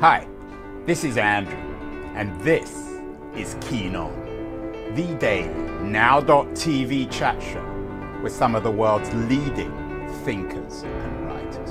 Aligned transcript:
Hi, 0.00 0.28
this 0.86 1.02
is 1.02 1.16
Andrew, 1.16 1.58
and 2.14 2.40
this 2.42 2.70
is 3.34 3.56
Keen 3.62 3.96
On, 3.96 4.14
the 4.94 5.16
daily 5.18 5.48
now.tv 5.82 7.10
chat 7.10 7.42
show 7.42 8.20
with 8.22 8.32
some 8.32 8.54
of 8.54 8.62
the 8.62 8.70
world's 8.70 9.12
leading 9.12 9.72
thinkers 10.24 10.82
and 10.82 11.26
writers. 11.26 11.70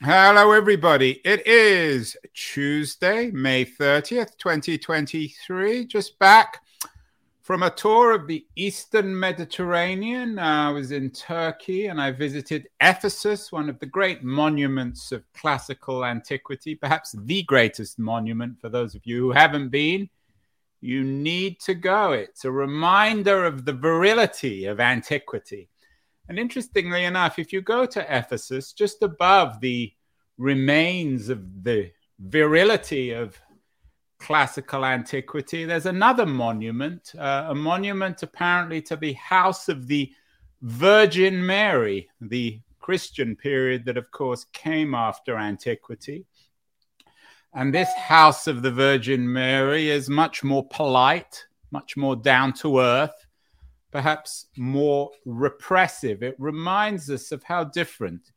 Hello, 0.00 0.52
everybody. 0.52 1.20
It 1.22 1.46
is 1.46 2.16
Tuesday, 2.32 3.30
May 3.30 3.66
30th, 3.66 4.38
2023. 4.38 5.84
Just 5.84 6.18
back 6.18 6.62
from 7.48 7.62
a 7.62 7.70
tour 7.70 8.12
of 8.12 8.26
the 8.26 8.44
Eastern 8.56 9.18
Mediterranean. 9.18 10.38
Uh, 10.38 10.68
I 10.68 10.70
was 10.70 10.92
in 10.92 11.08
Turkey 11.08 11.86
and 11.86 11.98
I 11.98 12.10
visited 12.10 12.68
Ephesus, 12.78 13.50
one 13.50 13.70
of 13.70 13.78
the 13.78 13.86
great 13.86 14.22
monuments 14.22 15.12
of 15.12 15.24
classical 15.32 16.04
antiquity, 16.04 16.74
perhaps 16.74 17.16
the 17.24 17.42
greatest 17.44 17.98
monument 17.98 18.60
for 18.60 18.68
those 18.68 18.94
of 18.94 19.06
you 19.06 19.20
who 19.20 19.30
haven't 19.30 19.70
been. 19.70 20.10
You 20.82 21.02
need 21.02 21.58
to 21.60 21.72
go. 21.72 22.12
It's 22.12 22.44
a 22.44 22.50
reminder 22.50 23.46
of 23.46 23.64
the 23.64 23.72
virility 23.72 24.66
of 24.66 24.78
antiquity. 24.78 25.70
And 26.28 26.38
interestingly 26.38 27.04
enough, 27.04 27.38
if 27.38 27.50
you 27.50 27.62
go 27.62 27.86
to 27.86 28.18
Ephesus, 28.18 28.74
just 28.74 29.02
above 29.02 29.60
the 29.60 29.90
remains 30.36 31.30
of 31.30 31.64
the 31.64 31.92
virility 32.18 33.12
of 33.12 33.40
classical 34.18 34.84
antiquity, 34.84 35.64
there's 35.64 35.86
another 35.86 36.26
monument, 36.26 37.12
uh, 37.18 37.46
a 37.48 37.54
monument 37.54 38.22
apparently 38.22 38.82
to 38.82 38.96
the 38.96 39.12
house 39.14 39.68
of 39.68 39.86
the 39.86 40.12
Virgin 40.62 41.44
Mary, 41.44 42.08
the 42.20 42.60
Christian 42.80 43.36
period 43.36 43.84
that, 43.84 43.96
of 43.96 44.10
course, 44.10 44.46
came 44.52 44.94
after 44.94 45.36
antiquity. 45.36 46.26
And 47.54 47.72
this 47.72 47.92
house 47.94 48.46
of 48.46 48.62
the 48.62 48.70
Virgin 48.70 49.30
Mary 49.32 49.88
is 49.88 50.08
much 50.08 50.42
more 50.42 50.66
polite, 50.66 51.46
much 51.70 51.96
more 51.96 52.16
down 52.16 52.52
to 52.54 52.80
earth, 52.80 53.26
perhaps 53.90 54.46
more 54.56 55.10
repressive. 55.24 56.22
It 56.22 56.36
reminds 56.38 57.10
us 57.10 57.32
of 57.32 57.42
how 57.42 57.64
different 57.64 58.32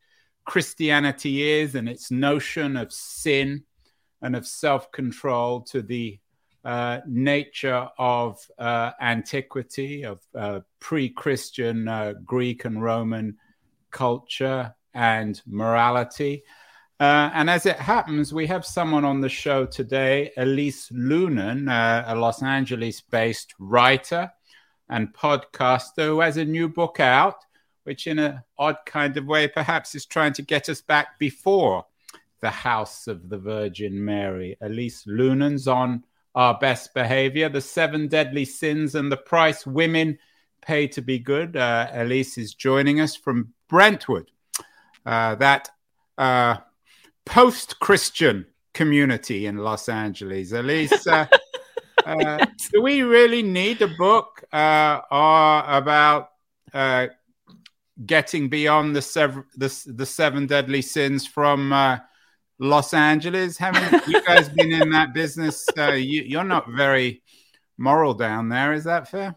Christianity 0.45 1.43
is 1.43 1.75
and 1.75 1.89
its 1.89 2.11
notion 2.11 2.77
of 2.77 2.91
sin 2.93 3.63
and 4.21 4.35
of 4.35 4.45
self 4.45 4.91
control 4.91 5.61
to 5.61 5.81
the 5.81 6.19
uh, 6.63 6.99
nature 7.07 7.87
of 7.97 8.39
uh, 8.59 8.91
antiquity, 9.01 10.03
of 10.05 10.19
uh, 10.35 10.59
pre 10.79 11.09
Christian 11.09 11.87
uh, 11.87 12.13
Greek 12.23 12.65
and 12.65 12.81
Roman 12.81 13.37
culture 13.89 14.73
and 14.93 15.41
morality. 15.45 16.43
Uh, 16.99 17.31
and 17.33 17.49
as 17.49 17.65
it 17.65 17.77
happens, 17.77 18.31
we 18.31 18.45
have 18.45 18.63
someone 18.63 19.03
on 19.03 19.21
the 19.21 19.29
show 19.29 19.65
today, 19.65 20.31
Elise 20.37 20.89
Loehnen, 20.89 21.67
uh, 21.67 22.03
a 22.05 22.15
Los 22.15 22.43
Angeles 22.43 23.01
based 23.01 23.55
writer 23.57 24.31
and 24.87 25.11
podcaster 25.13 26.05
who 26.05 26.19
has 26.19 26.37
a 26.37 26.45
new 26.45 26.69
book 26.69 26.99
out, 26.99 27.37
which, 27.85 28.05
in 28.05 28.19
an 28.19 28.41
odd 28.59 28.77
kind 28.85 29.17
of 29.17 29.25
way, 29.25 29.47
perhaps 29.47 29.95
is 29.95 30.05
trying 30.05 30.33
to 30.33 30.43
get 30.43 30.69
us 30.69 30.81
back 30.81 31.17
before 31.17 31.85
the 32.41 32.49
house 32.49 33.07
of 33.07 33.29
the 33.29 33.37
Virgin 33.37 34.03
Mary. 34.03 34.57
Elise 34.61 35.05
Loehnen's 35.05 35.67
on 35.67 36.03
Our 36.35 36.57
Best 36.57 36.93
Behavior, 36.93 37.49
The 37.49 37.61
Seven 37.61 38.07
Deadly 38.07 38.45
Sins 38.45 38.95
and 38.95 39.11
the 39.11 39.17
Price 39.17 39.65
Women 39.65 40.17
Pay 40.61 40.87
to 40.87 41.01
Be 41.01 41.19
Good. 41.19 41.55
Uh, 41.55 41.87
Elise 41.91 42.37
is 42.37 42.53
joining 42.53 42.99
us 42.99 43.15
from 43.15 43.53
Brentwood, 43.69 44.31
uh, 45.05 45.35
that 45.35 45.69
uh, 46.17 46.57
post 47.25 47.79
Christian 47.79 48.47
community 48.73 49.45
in 49.45 49.57
Los 49.57 49.87
Angeles. 49.87 50.51
Elise, 50.51 51.05
uh, 51.07 51.27
uh, 52.05 52.45
do 52.71 52.81
we 52.81 53.03
really 53.03 53.43
need 53.43 53.81
a 53.81 53.87
book 53.87 54.43
uh, 54.51 55.01
about 55.11 56.29
getting 58.05 58.49
beyond 58.49 58.95
the, 58.95 59.01
sev- 59.01 59.43
the, 59.55 59.93
the 59.93 60.05
seven 60.05 60.47
deadly 60.47 60.81
sins 60.81 61.27
from 61.27 61.71
Los 62.61 62.93
Angeles. 62.93 63.57
Haven't 63.57 64.07
you 64.07 64.21
guys 64.21 64.47
been 64.47 64.71
in 64.71 64.91
that 64.91 65.15
business? 65.15 65.65
Uh, 65.75 65.93
you, 65.93 66.37
are 66.37 66.43
not 66.43 66.69
very 66.69 67.23
moral 67.75 68.13
down 68.13 68.49
there. 68.49 68.71
Is 68.71 68.83
that 68.83 69.09
fair? 69.09 69.35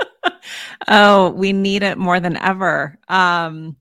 oh, 0.88 1.30
we 1.32 1.52
need 1.52 1.82
it 1.82 1.98
more 1.98 2.18
than 2.18 2.38
ever. 2.38 2.98
Um, 3.08 3.76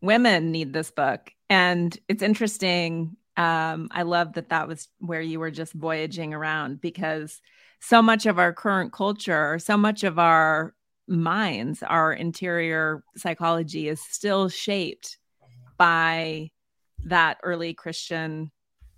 women 0.00 0.52
need 0.52 0.72
this 0.72 0.92
book. 0.92 1.32
And 1.50 1.98
it's 2.08 2.22
interesting. 2.22 3.16
Um, 3.36 3.88
I 3.90 4.02
love 4.02 4.34
that 4.34 4.50
that 4.50 4.68
was 4.68 4.88
where 5.00 5.20
you 5.20 5.40
were 5.40 5.50
just 5.50 5.72
voyaging 5.72 6.32
around 6.32 6.80
because 6.80 7.42
so 7.80 8.00
much 8.00 8.26
of 8.26 8.38
our 8.38 8.52
current 8.52 8.92
culture, 8.92 9.58
so 9.58 9.76
much 9.76 10.04
of 10.04 10.20
our 10.20 10.72
minds, 11.08 11.82
our 11.82 12.12
interior 12.12 13.02
psychology 13.16 13.88
is 13.88 14.00
still 14.00 14.48
shaped 14.48 15.18
by 15.76 16.52
that 17.04 17.38
early 17.42 17.74
Christian 17.74 18.50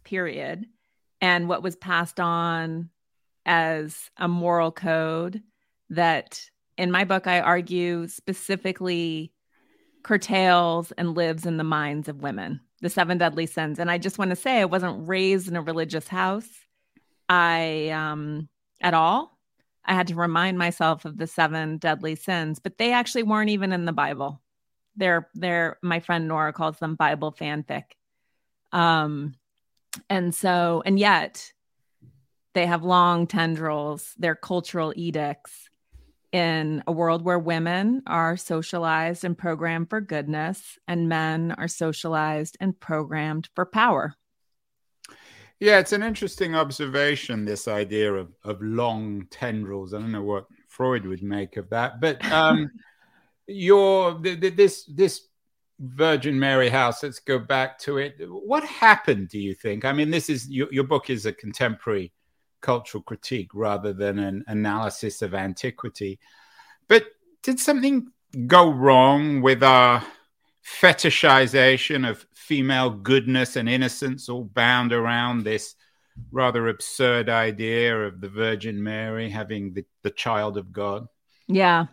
period 0.04 0.66
and 1.20 1.48
what 1.48 1.62
was 1.62 1.76
passed 1.76 2.20
on 2.20 2.90
as 3.44 4.10
a 4.16 4.28
moral 4.28 4.72
code 4.72 5.42
that 5.90 6.40
in 6.76 6.90
my 6.90 7.04
book 7.04 7.26
I 7.26 7.40
argue 7.40 8.06
specifically 8.08 9.32
curtails 10.02 10.92
and 10.92 11.14
lives 11.14 11.46
in 11.46 11.56
the 11.56 11.64
minds 11.64 12.08
of 12.08 12.22
women, 12.22 12.60
the 12.80 12.90
seven 12.90 13.18
deadly 13.18 13.46
sins. 13.46 13.78
And 13.78 13.90
I 13.90 13.98
just 13.98 14.18
want 14.18 14.30
to 14.30 14.36
say 14.36 14.60
I 14.60 14.64
wasn't 14.64 15.08
raised 15.08 15.48
in 15.48 15.56
a 15.56 15.62
religious 15.62 16.08
house. 16.08 16.48
I 17.28 17.88
um 17.90 18.48
at 18.80 18.94
all. 18.94 19.36
I 19.84 19.94
had 19.94 20.08
to 20.08 20.14
remind 20.16 20.58
myself 20.58 21.04
of 21.04 21.16
the 21.16 21.26
seven 21.26 21.78
deadly 21.78 22.16
sins, 22.16 22.58
but 22.58 22.78
they 22.78 22.92
actually 22.92 23.22
weren't 23.22 23.50
even 23.50 23.72
in 23.72 23.84
the 23.84 23.92
Bible. 23.92 24.42
They're 24.96 25.28
they're 25.34 25.78
my 25.82 26.00
friend 26.00 26.28
Nora 26.28 26.52
calls 26.52 26.78
them 26.78 26.94
Bible 26.94 27.32
fanfic. 27.32 27.84
Um, 28.72 29.34
and 30.10 30.34
so, 30.34 30.82
and 30.84 30.98
yet 30.98 31.52
they 32.54 32.66
have 32.66 32.82
long 32.82 33.26
tendrils, 33.26 34.14
they're 34.18 34.34
cultural 34.34 34.92
edicts 34.96 35.68
in 36.32 36.82
a 36.86 36.92
world 36.92 37.22
where 37.22 37.38
women 37.38 38.02
are 38.06 38.36
socialized 38.36 39.24
and 39.24 39.38
programmed 39.38 39.88
for 39.88 40.00
goodness 40.00 40.78
and 40.88 41.08
men 41.08 41.54
are 41.56 41.68
socialized 41.68 42.56
and 42.60 42.78
programmed 42.78 43.48
for 43.54 43.64
power. 43.64 44.14
Yeah, 45.60 45.78
it's 45.78 45.92
an 45.92 46.02
interesting 46.02 46.54
observation, 46.54 47.46
this 47.46 47.66
idea 47.68 48.12
of, 48.12 48.32
of 48.44 48.60
long 48.60 49.26
tendrils. 49.30 49.94
I 49.94 49.98
don't 49.98 50.12
know 50.12 50.22
what 50.22 50.46
Freud 50.68 51.06
would 51.06 51.22
make 51.22 51.56
of 51.56 51.70
that, 51.70 52.00
but 52.00 52.22
um, 52.30 52.70
your 53.46 54.18
this 54.20 54.84
this 54.84 55.28
Virgin 55.78 56.38
Mary 56.38 56.68
House. 56.68 57.02
Let's 57.02 57.18
go 57.18 57.38
back 57.38 57.78
to 57.80 57.98
it. 57.98 58.16
What 58.28 58.64
happened, 58.64 59.28
do 59.28 59.38
you 59.38 59.54
think? 59.54 59.84
I 59.84 59.92
mean, 59.92 60.10
this 60.10 60.30
is 60.30 60.48
your, 60.48 60.72
your 60.72 60.84
book 60.84 61.10
is 61.10 61.26
a 61.26 61.32
contemporary 61.32 62.12
cultural 62.60 63.02
critique 63.02 63.50
rather 63.54 63.92
than 63.92 64.18
an 64.18 64.44
analysis 64.46 65.22
of 65.22 65.34
antiquity. 65.34 66.18
But 66.88 67.04
did 67.42 67.60
something 67.60 68.08
go 68.46 68.70
wrong 68.70 69.42
with 69.42 69.62
our 69.62 70.02
fetishization 70.64 72.08
of 72.08 72.26
female 72.34 72.90
goodness 72.90 73.56
and 73.56 73.68
innocence, 73.68 74.28
all 74.28 74.44
bound 74.44 74.92
around 74.92 75.44
this 75.44 75.74
rather 76.32 76.68
absurd 76.68 77.28
idea 77.28 78.06
of 78.06 78.20
the 78.20 78.28
Virgin 78.28 78.82
Mary 78.82 79.28
having 79.28 79.74
the, 79.74 79.84
the 80.02 80.10
child 80.10 80.56
of 80.56 80.72
God? 80.72 81.06
Yeah. 81.46 81.86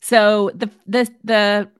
So 0.00 0.50
the 0.54 0.70
the 0.86 1.10
the 1.24 1.70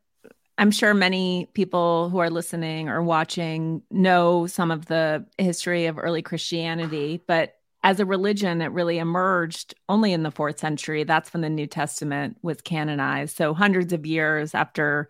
I'm 0.58 0.72
sure 0.72 0.92
many 0.92 1.48
people 1.54 2.10
who 2.10 2.18
are 2.18 2.30
listening 2.30 2.88
or 2.88 3.02
watching 3.02 3.82
know 3.90 4.46
some 4.46 4.70
of 4.70 4.86
the 4.86 5.24
history 5.38 5.86
of 5.86 5.98
early 5.98 6.20
Christianity, 6.20 7.22
but 7.26 7.54
as 7.84 8.00
a 8.00 8.06
religion, 8.06 8.60
it 8.60 8.72
really 8.72 8.98
emerged 8.98 9.74
only 9.88 10.12
in 10.12 10.24
the 10.24 10.32
fourth 10.32 10.58
century. 10.58 11.04
That's 11.04 11.32
when 11.32 11.42
the 11.42 11.48
New 11.48 11.68
Testament 11.68 12.36
was 12.42 12.60
canonized. 12.60 13.36
So 13.36 13.54
hundreds 13.54 13.92
of 13.92 14.04
years 14.04 14.52
after 14.52 15.08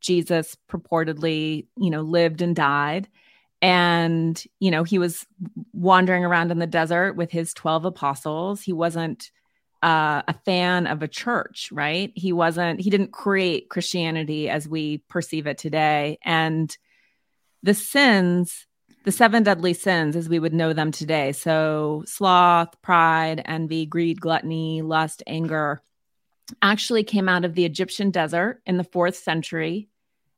Jesus 0.00 0.56
purportedly, 0.70 1.66
you 1.76 1.90
know, 1.90 2.02
lived 2.02 2.40
and 2.40 2.54
died. 2.54 3.08
And, 3.60 4.42
you 4.60 4.70
know, 4.70 4.84
he 4.84 4.98
was 4.98 5.26
wandering 5.72 6.24
around 6.24 6.52
in 6.52 6.58
the 6.58 6.66
desert 6.66 7.14
with 7.16 7.32
his 7.32 7.52
12 7.54 7.86
apostles. 7.86 8.62
He 8.62 8.72
wasn't 8.72 9.30
uh, 9.84 10.22
a 10.26 10.34
fan 10.46 10.86
of 10.86 11.02
a 11.02 11.08
church, 11.08 11.68
right? 11.70 12.10
He 12.16 12.32
wasn't, 12.32 12.80
he 12.80 12.88
didn't 12.88 13.12
create 13.12 13.68
Christianity 13.68 14.48
as 14.48 14.66
we 14.66 14.98
perceive 15.08 15.46
it 15.46 15.58
today. 15.58 16.18
And 16.24 16.74
the 17.62 17.74
sins, 17.74 18.66
the 19.04 19.12
seven 19.12 19.42
deadly 19.42 19.74
sins 19.74 20.16
as 20.16 20.26
we 20.26 20.38
would 20.38 20.54
know 20.54 20.72
them 20.72 20.90
today. 20.90 21.32
So 21.32 22.02
sloth, 22.06 22.80
pride, 22.80 23.42
envy, 23.44 23.84
greed, 23.84 24.22
gluttony, 24.22 24.80
lust, 24.80 25.22
anger 25.26 25.82
actually 26.62 27.04
came 27.04 27.28
out 27.28 27.44
of 27.44 27.54
the 27.54 27.66
Egyptian 27.66 28.10
desert 28.10 28.62
in 28.64 28.78
the 28.78 28.84
fourth 28.84 29.16
century 29.16 29.88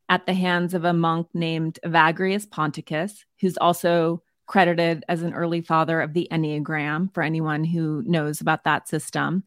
at 0.09 0.27
the 0.27 0.35
hands 0.35 0.75
of 0.75 0.85
a 0.85 0.93
monk 0.93 1.29
named 1.35 1.79
Evagrius 1.85 2.49
Ponticus, 2.49 3.25
who's 3.41 3.57
also 3.57 4.23
credited 4.47 5.05
as 5.09 5.23
an 5.23 5.35
early 5.35 5.61
father 5.61 6.01
of 6.01 6.13
the 6.13 6.29
Enneagram 6.31 7.13
for 7.13 7.23
anyone 7.23 7.65
who 7.65 8.03
knows 8.07 8.41
about 8.41 8.65
that 8.65 8.89
system. 8.89 9.45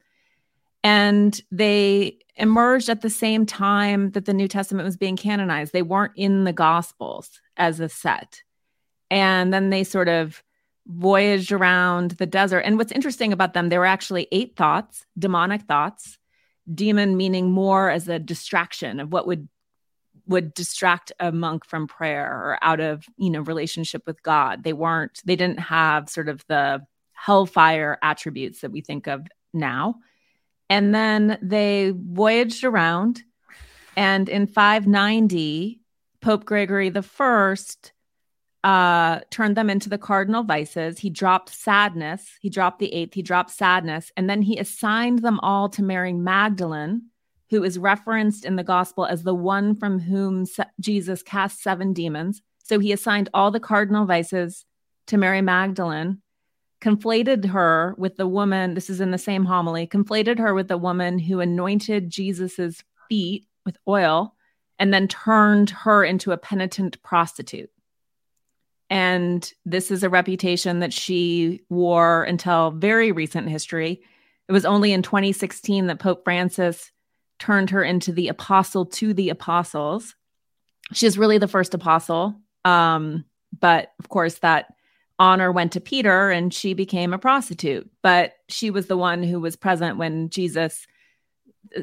And 0.84 1.40
they 1.52 2.20
emerged 2.36 2.90
at 2.90 3.02
the 3.02 3.10
same 3.10 3.46
time 3.46 4.12
that 4.12 4.26
the 4.26 4.34
New 4.34 4.48
Testament 4.48 4.86
was 4.86 4.98
being 4.98 5.18
canonized. 5.18 5.74
They 5.74 5.82
weren't 5.82 6.14
in 6.16 6.46
the 6.46 6.54
Gospels 6.54 7.42
as 7.58 7.80
a 7.80 7.90
set. 7.90 8.44
And 9.12 9.54
then 9.54 9.70
they 9.70 9.84
sort 9.84 10.08
of 10.08 10.44
voyaged 10.88 11.52
around 11.52 12.12
the 12.12 12.26
desert. 12.26 12.60
And 12.60 12.78
what's 12.78 12.92
interesting 12.92 13.34
about 13.34 13.54
them, 13.54 13.70
there 13.70 13.80
were 13.80 13.86
actually 13.86 14.28
eight 14.32 14.56
thoughts, 14.56 15.06
demonic 15.18 15.64
thoughts, 15.64 16.18
demon 16.74 17.18
meaning 17.18 17.52
more 17.52 17.90
as 17.90 18.08
a 18.08 18.20
distraction 18.20 19.00
of 19.00 19.12
what 19.12 19.28
would 19.28 19.48
would 20.30 20.54
distract 20.54 21.12
a 21.20 21.32
monk 21.32 21.66
from 21.66 21.88
prayer 21.88 22.26
or 22.26 22.58
out 22.62 22.80
of 22.80 23.04
you 23.18 23.30
know 23.30 23.42
relationship 23.42 24.04
with 24.06 24.22
god 24.24 24.64
they 24.64 24.74
weren't 24.74 25.22
they 25.26 25.36
didn't 25.36 25.60
have 25.60 26.10
sort 26.10 26.30
of 26.30 26.46
the 26.48 26.82
hellfire 27.14 27.98
attributes 28.02 28.62
that 28.62 28.72
we 28.72 28.80
think 28.80 29.08
of 29.08 29.28
now 29.54 29.96
and 30.70 30.96
then 30.96 31.38
they 31.42 31.92
voyaged 31.94 32.64
around 32.64 33.22
and 33.98 34.30
in 34.30 34.48
590 34.48 35.82
pope 36.22 36.46
gregory 36.46 36.90
the 36.90 37.02
first 37.02 37.92
uh, 38.64 39.20
turned 39.30 39.56
them 39.56 39.70
into 39.70 39.90
the 39.90 39.98
cardinal 39.98 40.44
vices. 40.44 41.00
He 41.00 41.10
dropped 41.10 41.50
sadness. 41.50 42.38
He 42.42 42.50
dropped 42.50 42.80
the 42.80 42.94
eighth. 42.94 43.14
He 43.14 43.22
dropped 43.22 43.52
sadness. 43.52 44.12
And 44.18 44.30
then 44.30 44.42
he 44.42 44.58
assigned 44.58 45.20
them 45.20 45.40
all 45.40 45.70
to 45.70 45.84
Mary 45.84 46.14
Magdalene, 46.14 47.04
who 47.50 47.64
is 47.64 47.80
referenced 47.80 48.46
in 48.46 48.56
the 48.56 48.64
gospel 48.64 49.06
as 49.06 49.24
the 49.24 49.34
one 49.34 49.76
from 49.76 50.00
whom 50.00 50.46
Jesus 50.80 51.24
cast 51.24 51.62
seven 51.62 51.94
demons. 51.94 52.42
So 52.64 52.80
he 52.80 52.92
assigned 52.92 53.30
all 53.34 53.52
the 53.52 53.60
cardinal 53.60 54.06
vices 54.06 54.66
to 55.08 55.18
Mary 55.18 55.42
Magdalene, 55.42 56.22
conflated 56.82 57.46
her 57.46 57.96
with 57.98 58.16
the 58.18 58.28
woman, 58.28 58.76
this 58.76 58.90
is 58.90 59.02
in 59.02 59.12
the 59.12 59.18
same 59.18 59.46
homily, 59.46 59.88
conflated 59.88 60.38
her 60.38 60.54
with 60.54 60.68
the 60.68 60.78
woman 60.78 61.18
who 61.18 61.40
anointed 61.40 62.12
Jesus's 62.12 62.84
feet 63.10 63.48
with 63.66 63.78
oil 63.88 64.36
and 64.78 64.94
then 64.94 65.08
turned 65.08 65.72
her 65.72 66.04
into 66.04 66.32
a 66.32 66.38
penitent 66.38 67.02
prostitute. 67.02 67.72
And 68.90 69.52
this 69.66 69.92
is 69.92 70.04
a 70.04 70.10
reputation 70.10 70.80
that 70.80 70.94
she 70.94 71.62
wore 71.70 72.24
until 72.24 72.72
very 72.72 73.12
recent 73.12 73.50
history. 73.50 74.02
It 74.48 74.52
was 74.52 74.66
only 74.66 74.94
in 74.94 75.04
2016 75.04 75.88
that 75.88 76.00
Pope 76.00 76.24
Francis 76.24 76.92
turned 77.40 77.72
her 77.72 77.84
into 77.84 78.12
the 78.12 78.28
apostle 78.28 78.86
to 78.86 79.14
the 79.14 79.30
apostles. 79.30 80.16
She's 80.94 81.18
really 81.18 81.38
the 81.38 81.48
first 81.48 81.74
apostle. 81.74 82.36
Um, 82.66 83.26
but 83.58 83.94
of 84.00 84.10
course, 84.10 84.36
that 84.40 84.74
honor 85.18 85.52
went 85.52 85.74
to 85.74 85.82
Peter 85.82 86.30
and 86.30 86.54
she 86.54 86.74
became 86.74 87.14
a 87.14 87.18
prostitute. 87.18 87.90
But 88.02 88.34
she 88.48 88.70
was 88.70 88.88
the 88.88 88.98
one 88.98 89.24
who 89.24 89.40
was 89.40 89.56
present 89.56 89.98
when 89.98 90.30
Jesus 90.30 90.86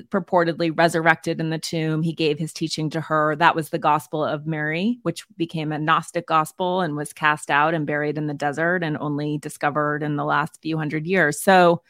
purportedly 0.09 0.77
resurrected 0.77 1.39
in 1.39 1.51
the 1.51 1.59
tomb. 1.59 2.03
He 2.03 2.13
gave 2.13 2.39
his 2.39 2.53
teaching 2.53 2.91
to 2.91 3.01
her. 3.01 3.37
That 3.37 3.55
was 3.55 3.69
the 3.69 3.79
gospel 3.79 4.25
of 4.25 4.47
Mary, 4.47 4.99
which 5.03 5.25
became 5.37 5.71
a 5.71 5.79
Gnostic 5.79 6.27
gospel 6.27 6.81
and 6.81 6.97
was 6.97 7.13
cast 7.13 7.51
out 7.51 7.75
and 7.75 7.87
buried 7.87 8.19
in 8.19 8.27
the 8.27 8.35
desert 8.35 8.83
and 8.83 8.97
only 8.99 9.39
discovered 9.39 10.03
in 10.03 10.17
the 10.17 10.25
last 10.25 10.61
few 10.61 10.77
hundred 10.77 11.07
years. 11.07 11.41
So, 11.41 11.83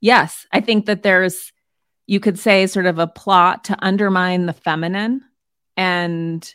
yes, 0.00 0.46
I 0.52 0.60
think 0.60 0.86
that 0.86 1.02
there's, 1.02 1.52
you 2.06 2.20
could 2.20 2.38
say, 2.38 2.66
sort 2.66 2.86
of 2.86 2.98
a 2.98 3.06
plot 3.06 3.64
to 3.64 3.76
undermine 3.84 4.46
the 4.46 4.52
feminine 4.52 5.22
and 5.76 6.54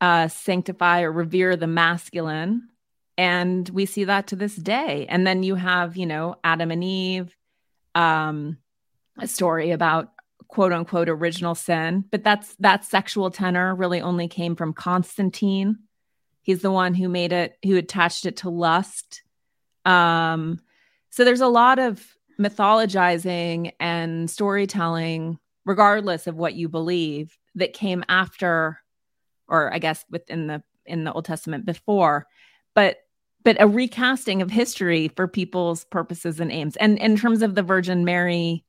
uh, 0.00 0.28
sanctify 0.28 1.02
or 1.02 1.12
revere 1.12 1.56
the 1.56 1.66
masculine. 1.66 2.68
And 3.16 3.68
we 3.70 3.86
see 3.86 4.04
that 4.04 4.28
to 4.28 4.36
this 4.36 4.54
day. 4.54 5.06
And 5.08 5.26
then 5.26 5.42
you 5.42 5.54
have, 5.56 5.96
you 5.96 6.06
know, 6.06 6.36
Adam 6.44 6.70
and 6.70 6.84
Eve. 6.84 7.34
Um, 7.94 8.58
a 9.18 9.26
story 9.26 9.72
about 9.72 10.12
quote 10.46 10.72
unquote 10.72 11.08
original 11.08 11.54
sin, 11.54 12.04
but 12.10 12.24
that's 12.24 12.54
that 12.56 12.84
sexual 12.84 13.30
tenor 13.30 13.74
really 13.74 14.00
only 14.00 14.28
came 14.28 14.56
from 14.56 14.72
Constantine. 14.72 15.78
He's 16.42 16.62
the 16.62 16.70
one 16.70 16.94
who 16.94 17.08
made 17.08 17.32
it, 17.32 17.58
who 17.64 17.76
attached 17.76 18.24
it 18.24 18.38
to 18.38 18.50
lust. 18.50 19.22
Um, 19.84 20.60
so 21.10 21.24
there's 21.24 21.42
a 21.42 21.48
lot 21.48 21.78
of 21.78 22.02
mythologizing 22.40 23.72
and 23.80 24.30
storytelling, 24.30 25.38
regardless 25.64 26.26
of 26.26 26.36
what 26.36 26.54
you 26.54 26.68
believe, 26.68 27.36
that 27.54 27.72
came 27.72 28.04
after, 28.08 28.78
or 29.48 29.72
I 29.72 29.78
guess 29.78 30.04
within 30.10 30.46
the 30.46 30.62
in 30.86 31.04
the 31.04 31.12
Old 31.12 31.24
Testament 31.24 31.66
before, 31.66 32.26
but 32.74 32.98
but 33.44 33.60
a 33.60 33.68
recasting 33.68 34.42
of 34.42 34.50
history 34.50 35.08
for 35.08 35.28
people's 35.28 35.84
purposes 35.84 36.40
and 36.40 36.50
aims. 36.50 36.76
And 36.76 36.98
in 36.98 37.16
terms 37.16 37.42
of 37.42 37.54
the 37.54 37.62
Virgin 37.62 38.04
Mary 38.04 38.64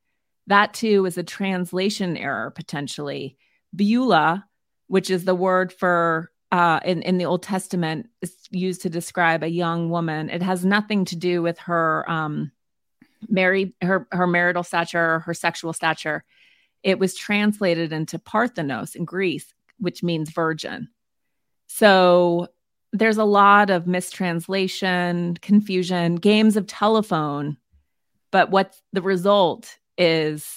that 0.50 0.74
too 0.74 1.06
is 1.06 1.16
a 1.16 1.22
translation 1.22 2.16
error 2.16 2.50
potentially. 2.50 3.36
Beulah, 3.74 4.44
which 4.88 5.08
is 5.08 5.24
the 5.24 5.34
word 5.34 5.72
for 5.72 6.32
uh, 6.50 6.80
in, 6.84 7.02
in 7.02 7.18
the 7.18 7.24
Old 7.24 7.44
Testament, 7.44 8.08
is 8.20 8.34
used 8.50 8.82
to 8.82 8.90
describe 8.90 9.44
a 9.44 9.48
young 9.48 9.90
woman. 9.90 10.28
It 10.28 10.42
has 10.42 10.64
nothing 10.64 11.04
to 11.06 11.16
do 11.16 11.40
with 11.40 11.58
her 11.60 12.04
um, 12.10 12.50
married, 13.28 13.72
her 13.82 14.06
her 14.12 14.26
marital 14.26 14.62
stature, 14.62 15.14
or 15.14 15.18
her 15.20 15.34
sexual 15.34 15.72
stature. 15.72 16.24
It 16.82 16.98
was 16.98 17.14
translated 17.14 17.92
into 17.92 18.18
Parthenos 18.18 18.94
in 18.94 19.04
Greece, 19.04 19.52
which 19.78 20.02
means 20.02 20.30
virgin. 20.30 20.88
So 21.66 22.48
there's 22.92 23.18
a 23.18 23.24
lot 23.24 23.70
of 23.70 23.86
mistranslation, 23.86 25.36
confusion, 25.42 26.16
games 26.16 26.56
of 26.56 26.66
telephone. 26.66 27.56
But 28.30 28.50
what's 28.50 28.80
the 28.92 29.02
result 29.02 29.78
is 29.98 30.48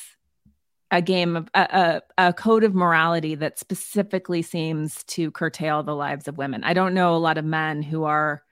a 0.92 1.01
game 1.01 1.36
of 1.36 1.50
a, 1.56 2.01
a, 2.18 2.27
a, 2.27 2.33
code 2.33 2.63
of 2.63 2.75
morality 2.75 3.33
that 3.36 3.57
specifically 3.57 4.44
seems 4.44 5.04
to 5.06 5.31
curtail 5.31 5.81
the 5.81 5.95
lives 5.95 6.27
of 6.27 6.38
women. 6.38 6.63
I 6.63 6.74
don't 6.74 6.94
know 6.94 7.16
a 7.16 7.18
lot 7.18 7.39
of 7.39 7.45
men 7.45 7.81
who 7.81 8.04
are 8.04 8.44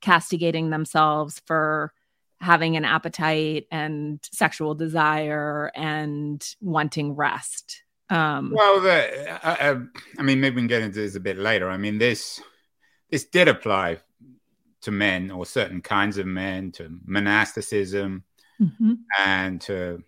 castigating 0.00 0.70
themselves 0.70 1.42
for 1.44 1.92
having 2.40 2.76
an 2.76 2.84
appetite 2.84 3.66
and 3.70 4.18
sexual 4.32 4.74
desire 4.74 5.70
and 5.74 6.54
wanting 6.60 7.14
rest. 7.14 7.82
Um, 8.08 8.52
well, 8.54 8.80
the, 8.80 9.46
uh, 9.46 9.56
uh, 9.60 9.80
I 10.18 10.22
mean, 10.22 10.40
maybe 10.40 10.56
we 10.56 10.62
can 10.62 10.68
get 10.68 10.82
into 10.82 10.98
this 10.98 11.14
a 11.14 11.20
bit 11.20 11.38
later. 11.38 11.70
I 11.70 11.76
mean, 11.76 11.98
this 11.98 12.40
this 13.10 13.24
did 13.24 13.48
apply 13.48 13.98
to 14.82 14.90
men 14.90 15.30
or 15.30 15.46
certain 15.46 15.80
kinds 15.80 16.18
of 16.18 16.26
men, 16.26 16.72
to 16.72 16.90
monasticism, 17.04 18.24
mm-hmm. 18.60 18.94
and 19.18 19.60
to 19.62 20.02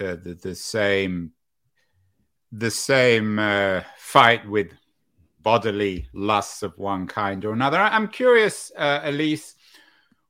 uh, 0.00 0.16
the, 0.16 0.38
the 0.42 0.54
same 0.54 1.32
the 2.52 2.70
same 2.70 3.38
uh, 3.38 3.82
fight 3.98 4.48
with 4.48 4.72
bodily 5.40 6.08
lusts 6.12 6.62
of 6.62 6.76
one 6.76 7.06
kind 7.06 7.44
or 7.44 7.52
another. 7.52 7.78
I'm 7.78 8.08
curious, 8.08 8.72
uh, 8.76 9.00
Elise, 9.04 9.54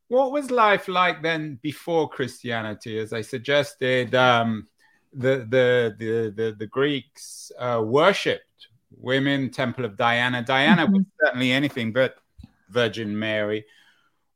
what 0.08 0.32
was 0.32 0.50
life 0.50 0.88
like 0.88 1.22
then 1.22 1.58
before 1.62 2.08
Christianity? 2.08 2.98
As 2.98 3.12
I 3.12 3.22
suggested, 3.22 4.14
um, 4.14 4.68
the, 5.12 5.46
the, 5.48 5.96
the 5.98 6.32
the 6.34 6.56
the 6.58 6.66
Greeks 6.66 7.50
uh, 7.58 7.82
worshipped 7.84 8.68
women, 8.96 9.50
Temple 9.50 9.84
of 9.84 9.96
Diana. 9.96 10.42
Diana 10.42 10.84
mm-hmm. 10.84 10.94
was 10.94 11.04
certainly 11.20 11.52
anything 11.52 11.92
but 11.92 12.16
Virgin 12.68 13.18
Mary. 13.18 13.64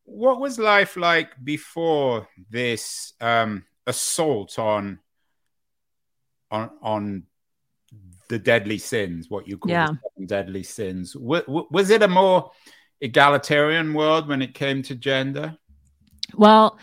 What 0.04 0.40
was 0.40 0.58
life 0.58 0.96
like 0.96 1.32
before 1.44 2.28
this 2.50 3.12
um, 3.20 3.64
assault 3.86 4.58
on 4.58 4.98
on 6.50 6.70
on 6.82 7.24
the 8.28 8.38
deadly 8.38 8.78
sins, 8.78 9.28
what 9.28 9.46
you 9.46 9.58
call 9.58 9.72
yeah. 9.72 9.88
deadly 10.26 10.62
sins. 10.62 11.16
Was, 11.16 11.42
was 11.48 11.90
it 11.90 12.02
a 12.02 12.08
more 12.08 12.52
egalitarian 13.00 13.94
world 13.94 14.28
when 14.28 14.42
it 14.42 14.54
came 14.54 14.82
to 14.82 14.94
gender? 14.94 15.56
Well, 16.34 16.78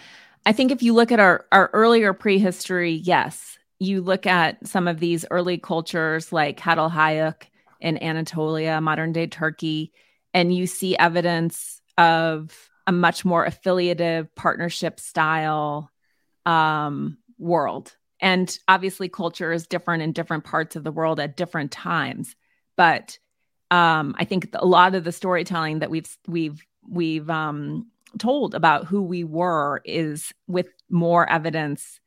I 0.45 0.51
think 0.53 0.71
if 0.71 0.81
you 0.81 0.93
look 0.93 1.11
at 1.11 1.19
our, 1.19 1.45
our 1.51 1.69
earlier 1.73 2.13
prehistory, 2.13 2.93
yes. 2.93 3.57
You 3.79 4.01
look 4.01 4.25
at 4.25 4.65
some 4.65 4.87
of 4.87 4.99
these 4.99 5.25
early 5.29 5.57
cultures 5.57 6.31
like 6.31 6.59
Çatalhöyük 6.59 7.43
in 7.79 8.01
Anatolia, 8.01 8.81
modern 8.81 9.11
day 9.11 9.27
Turkey, 9.27 9.91
and 10.33 10.53
you 10.53 10.65
see 10.65 10.97
evidence 10.97 11.81
of 11.97 12.69
a 12.87 12.91
much 12.91 13.25
more 13.25 13.45
affiliative 13.45 14.33
partnership 14.35 14.99
style 14.99 15.91
um, 16.45 17.17
world 17.37 17.95
and 18.19 18.57
obviously 18.67 19.09
culture 19.09 19.51
is 19.51 19.67
different 19.67 20.01
in 20.01 20.11
different 20.11 20.43
parts 20.43 20.75
of 20.75 20.83
the 20.83 20.91
world 20.91 21.19
at 21.19 21.37
different 21.37 21.71
times 21.71 22.35
but 22.75 23.19
um, 23.71 24.15
i 24.17 24.23
think 24.23 24.49
a 24.53 24.65
lot 24.65 24.95
of 24.95 25.03
the 25.03 25.11
storytelling 25.11 25.79
that 25.79 25.89
we've 25.89 26.17
we've 26.27 26.61
we've 26.89 27.29
um, 27.29 27.87
told 28.17 28.55
about 28.55 28.85
who 28.85 29.01
we 29.01 29.23
were 29.23 29.81
is 29.85 30.33
with 30.47 30.67
more 30.89 31.29
evidence 31.29 31.99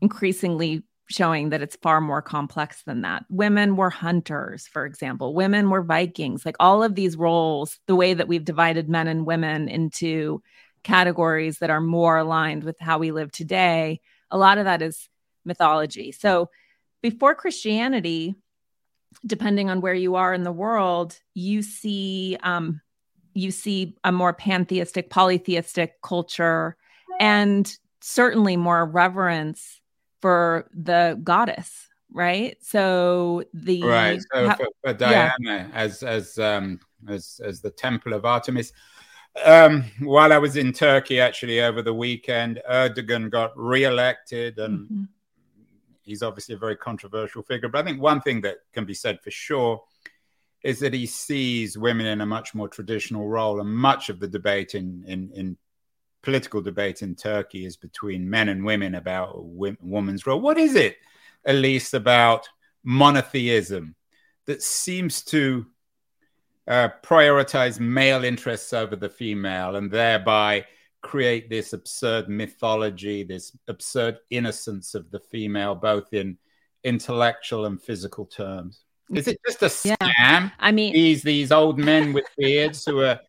increasingly 0.00 0.82
showing 1.08 1.50
that 1.50 1.62
it's 1.62 1.76
far 1.76 2.00
more 2.00 2.20
complex 2.20 2.82
than 2.82 3.02
that. 3.02 3.24
Women 3.30 3.76
were 3.76 3.90
hunters, 3.90 4.66
for 4.66 4.84
example, 4.84 5.34
women 5.34 5.70
were 5.70 5.82
Vikings. 5.82 6.44
Like 6.44 6.56
all 6.58 6.82
of 6.82 6.94
these 6.94 7.16
roles, 7.16 7.78
the 7.86 7.94
way 7.94 8.14
that 8.14 8.28
we've 8.28 8.44
divided 8.44 8.88
men 8.88 9.06
and 9.06 9.24
women 9.24 9.68
into 9.68 10.42
categories 10.82 11.58
that 11.58 11.70
are 11.70 11.80
more 11.80 12.18
aligned 12.18 12.64
with 12.64 12.76
how 12.80 12.98
we 12.98 13.12
live 13.12 13.30
today, 13.30 14.00
a 14.30 14.38
lot 14.38 14.58
of 14.58 14.64
that 14.64 14.82
is 14.82 15.08
mythology. 15.44 16.10
So 16.10 16.50
before 17.02 17.36
Christianity, 17.36 18.34
depending 19.24 19.70
on 19.70 19.80
where 19.80 19.94
you 19.94 20.16
are 20.16 20.34
in 20.34 20.42
the 20.42 20.52
world, 20.52 21.18
you 21.34 21.62
see 21.62 22.36
um, 22.42 22.80
you 23.34 23.50
see 23.50 23.96
a 24.02 24.10
more 24.10 24.32
pantheistic, 24.32 25.10
polytheistic 25.10 26.00
culture, 26.02 26.76
and 27.20 27.76
certainly 28.00 28.56
more 28.56 28.86
reverence 28.86 29.80
for 30.20 30.68
the 30.74 31.20
goddess, 31.22 31.88
right? 32.12 32.56
So 32.62 33.44
the 33.52 33.82
right. 33.82 34.20
So 34.32 34.50
for, 34.52 34.66
for 34.82 34.92
Diana 34.94 35.34
yeah. 35.40 35.68
as 35.72 36.02
as 36.02 36.38
um, 36.38 36.80
as 37.08 37.40
as 37.44 37.60
the 37.60 37.70
temple 37.70 38.12
of 38.12 38.24
Artemis. 38.24 38.72
Um, 39.44 39.84
while 40.00 40.32
I 40.32 40.38
was 40.38 40.56
in 40.56 40.72
Turkey, 40.72 41.20
actually 41.20 41.60
over 41.60 41.82
the 41.82 41.92
weekend, 41.92 42.62
Erdogan 42.70 43.30
got 43.30 43.52
re-elected, 43.54 44.58
and 44.58 44.78
mm-hmm. 44.78 45.04
He's 46.06 46.22
obviously 46.22 46.54
a 46.54 46.58
very 46.58 46.76
controversial 46.76 47.42
figure. 47.42 47.68
But 47.68 47.80
I 47.80 47.84
think 47.84 48.00
one 48.00 48.22
thing 48.22 48.40
that 48.42 48.58
can 48.72 48.86
be 48.86 48.94
said 48.94 49.20
for 49.22 49.30
sure 49.30 49.82
is 50.62 50.80
that 50.80 50.94
he 50.94 51.06
sees 51.06 51.76
women 51.76 52.06
in 52.06 52.20
a 52.22 52.26
much 52.26 52.54
more 52.54 52.68
traditional 52.68 53.28
role, 53.28 53.60
and 53.60 53.68
much 53.68 54.08
of 54.08 54.20
the 54.20 54.28
debate 54.28 54.74
in 54.74 55.04
in, 55.06 55.30
in 55.34 55.58
political 56.22 56.60
debate 56.60 57.02
in 57.02 57.14
Turkey 57.14 57.66
is 57.66 57.76
between 57.76 58.28
men 58.28 58.48
and 58.48 58.64
women 58.64 58.96
about 58.96 59.36
a 59.36 59.40
woman's 59.40 60.26
role. 60.26 60.40
What 60.40 60.58
is 60.58 60.74
it, 60.74 60.96
Elise, 61.44 61.94
about 61.94 62.48
monotheism 62.82 63.94
that 64.46 64.62
seems 64.62 65.22
to 65.22 65.66
uh, 66.66 66.88
prioritize 67.02 67.78
male 67.78 68.24
interests 68.24 68.72
over 68.72 68.96
the 68.96 69.08
female 69.08 69.76
and 69.76 69.90
thereby 69.90 70.64
create 71.06 71.48
this 71.48 71.72
absurd 71.72 72.28
mythology, 72.28 73.22
this 73.22 73.56
absurd 73.68 74.18
innocence 74.30 74.94
of 74.94 75.10
the 75.10 75.20
female, 75.20 75.74
both 75.74 76.12
in 76.12 76.36
intellectual 76.84 77.66
and 77.66 77.80
physical 77.80 78.26
terms? 78.26 78.84
Is 79.14 79.28
it 79.28 79.38
just 79.46 79.62
a 79.62 79.66
scam? 79.66 79.96
Yeah. 80.00 80.50
I 80.58 80.72
mean, 80.72 80.92
these 80.92 81.22
these 81.22 81.52
old 81.52 81.78
men 81.78 82.12
with 82.12 82.26
beards 82.36 82.84
who 82.84 83.00
are 83.00 83.20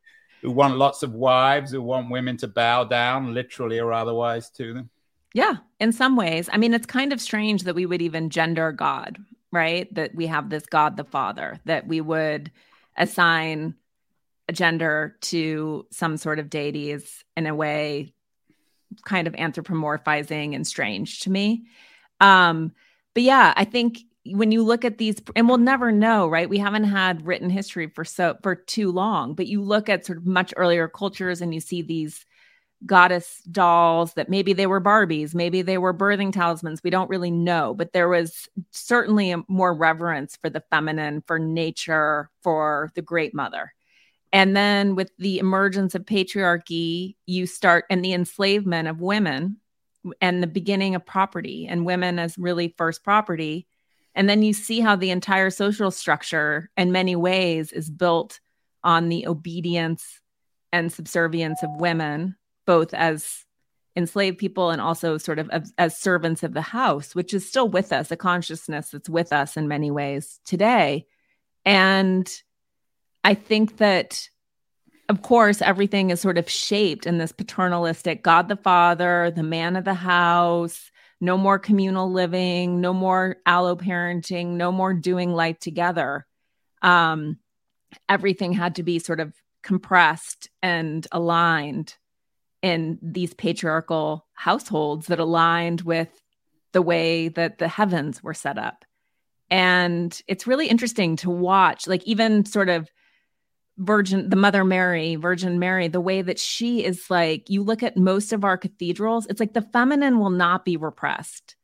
who 0.41 0.51
want 0.51 0.77
lots 0.77 1.03
of 1.03 1.13
wives, 1.13 1.72
who 1.72 1.81
want 1.81 2.10
women 2.10 2.38
to 2.38 2.48
bow 2.48 2.84
down, 2.84 3.34
literally 3.34 3.79
or 3.79 3.93
otherwise, 3.93 4.50
to 4.51 4.74
them. 4.74 4.89
Yeah, 5.34 5.55
in 5.79 5.91
some 5.91 6.15
ways. 6.15 6.50
I 6.51 6.57
mean, 6.57 6.74
it's 6.74 6.86
kind 6.86 7.13
of 7.13 7.22
strange 7.22 7.63
that 7.63 7.75
we 7.75 7.86
would 7.86 8.01
even 8.01 8.29
gender 8.29 8.72
God, 8.72 9.17
right? 9.51 9.93
That 9.93 10.15
we 10.15 10.27
have 10.27 10.50
this 10.50 10.65
God 10.65 10.98
the 10.98 11.03
Father, 11.03 11.60
that 11.65 11.88
we 11.88 12.01
would 12.01 12.51
assign 12.98 13.75
gender 14.54 15.18
to 15.22 15.86
some 15.92 16.18
sort 16.18 16.39
of 16.39 16.50
deities 16.50 17.24
in 17.36 17.48
a 17.48 17.56
way 17.56 18.13
kind 19.06 19.27
of 19.27 19.34
anthropomorphizing 19.34 20.56
and 20.56 20.66
strange 20.66 21.22
to 21.22 21.30
me. 21.30 21.66
Um, 22.20 22.72
but 23.13 23.24
yeah, 23.24 23.54
I 23.56 23.66
think 23.66 24.00
when 24.25 24.51
you 24.51 24.63
look 24.63 24.86
at 24.86 24.98
these 24.98 25.22
and 25.36 25.48
we'll 25.48 25.58
never 25.58 25.92
know 25.92 26.27
right 26.27 26.50
we 26.50 26.58
haven't 26.58 26.84
had 26.84 27.25
written 27.25 27.50
history 27.50 27.88
for 27.88 28.04
so 28.04 28.36
for 28.44 28.56
too 28.56 28.92
long 28.92 29.34
but 29.34 29.48
you 29.48 29.62
look 29.62 29.88
at 29.89 30.06
sort 30.06 30.18
of 30.18 30.25
much 30.25 30.54
earlier 30.58 30.88
cultures 30.88 31.42
and 31.42 31.54
you 31.54 31.60
see 31.60 31.82
these 31.82 32.25
goddess 32.86 33.42
dolls 33.50 34.13
that 34.13 34.30
maybe 34.30 34.54
they 34.54 34.68
were 34.68 34.82
barbies 34.82 35.34
maybe 35.34 35.62
they 35.62 35.77
were 35.77 35.94
birthing 35.94 36.32
talismans 36.32 36.84
we 36.84 36.89
don't 36.89 37.10
really 37.10 37.32
know 37.32 37.74
but 37.74 37.94
there 37.94 38.10
was 38.10 38.48
certainly 38.72 39.32
a 39.32 39.44
more 39.48 39.74
reverence 39.74 40.36
for 40.36 40.50
the 40.50 40.63
feminine 40.70 41.24
for 41.25 41.39
nature 41.39 42.30
for 42.44 42.92
the 42.96 43.01
great 43.01 43.34
mother 43.34 43.74
and 44.34 44.55
then 44.55 44.96
with 44.96 45.12
the 45.17 45.39
emergence 45.39 45.96
of 45.96 46.05
patriarchy 46.05 47.15
you 47.25 47.46
start 47.46 47.86
and 47.89 48.03
the 48.03 48.13
enslavement 48.13 48.88
of 48.88 49.01
women 49.01 49.57
and 50.22 50.41
the 50.41 50.48
beginning 50.48 50.96
of 50.96 51.05
property 51.05 51.67
and 51.67 51.86
women 51.86 52.19
as 52.19 52.38
really 52.38 52.74
first 52.77 53.03
property 53.03 53.67
and 54.17 54.27
then 54.27 54.41
you 54.41 54.51
see 54.51 54.79
how 54.79 54.96
the 54.96 55.12
entire 55.12 55.51
social 55.51 55.91
structure, 55.91 56.72
in 56.75 56.91
many 56.91 57.15
ways, 57.15 57.72
is 57.72 57.88
built 57.88 58.39
on 58.84 59.10
the 59.10 59.27
obedience 59.27 60.19
and 60.74 60.91
subservience 60.91 61.62
of 61.62 61.69
women, 61.79 62.36
both 62.65 62.96
as 62.96 63.46
enslaved 63.96 64.39
people 64.39 64.72
and 64.72 64.81
also 64.81 65.19
sort 65.19 65.38
of 65.38 65.48
as, 65.51 65.72
as, 65.77 65.96
servants 65.96 66.41
of 66.41 66.55
the 66.55 66.63
house, 66.63 67.13
which 67.13 67.31
is 67.31 67.48
still 67.48 67.69
with 67.69 67.93
us, 67.93 68.10
a 68.10 68.15
consciousness 68.17 68.89
that's 68.89 69.07
with 69.07 69.31
us 69.31 69.55
in 69.55 69.67
many 69.67 69.91
ways 69.91 70.39
today. 70.46 71.05
And 71.63 72.27
I 73.27 73.34
think 73.34 73.75
that, 73.79 74.29
of 75.10 75.22
course, 75.22 75.62
everything 75.62 76.12
is 76.12 76.22
sort 76.22 76.38
of 76.38 76.50
shaped 76.50 77.05
in 77.05 77.17
this 77.17 77.34
paternalistic 77.34 78.24
God 78.24 78.48
the 78.48 78.55
Father, 78.55 79.31
the 79.36 79.43
man 79.43 79.75
of 79.75 79.84
the 79.84 79.93
house, 79.93 80.89
no 81.19 81.38
more 81.38 81.60
communal 81.60 82.10
living, 82.10 82.79
no 82.79 82.93
more 82.93 83.36
allo 83.46 83.75
parenting, 83.75 84.51
no 84.51 84.72
more 84.72 84.93
doing 84.93 85.34
life 85.34 85.60
together. 85.60 86.25
Um, 86.81 87.39
everything 88.07 88.53
had 88.53 88.75
to 88.75 88.84
be 88.84 88.98
sort 88.98 89.19
of 89.19 89.34
compressed 89.62 90.50
and 90.63 91.05
aligned 91.12 91.98
in 92.62 92.98
these 93.01 93.34
patriarchal 93.34 94.25
households 94.36 95.07
that 95.07 95.19
aligned 95.19 95.81
with 95.81 96.07
the 96.72 96.81
way 96.81 97.27
that 97.27 97.57
the 97.57 97.67
heavens 97.67 98.24
were 98.24 98.34
set 98.34 98.57
up. 98.57 98.86
And 99.50 100.17
it's 100.27 100.48
really 100.48 100.67
interesting 100.67 101.17
to 101.17 101.29
watch, 101.29 101.88
like, 101.88 102.05
even 102.05 102.46
sort 102.46 102.69
of 102.69 102.89
Virgin, 103.77 104.29
the 104.29 104.36
Mother 104.36 104.63
Mary, 104.63 105.15
Virgin 105.15 105.60
Mary, 105.60 105.88
the 105.88 106.01
way 106.01 106.22
that 106.22 106.39
she 106.39 106.84
is 106.84 107.10
like, 107.10 107.50
you 107.50 107.63
look 107.63 107.84
at 107.84 107.96
most 107.96 108.34
of 108.34 108.43
our 108.43 108.57
cathedrals, 108.57 109.27
it's 109.27 109.39
like 109.39 109.53
the 109.53 109.62
feminine 109.62 110.19
will 110.19 110.31
not 110.31 110.65
be 110.65 110.77
repressed. 110.77 111.55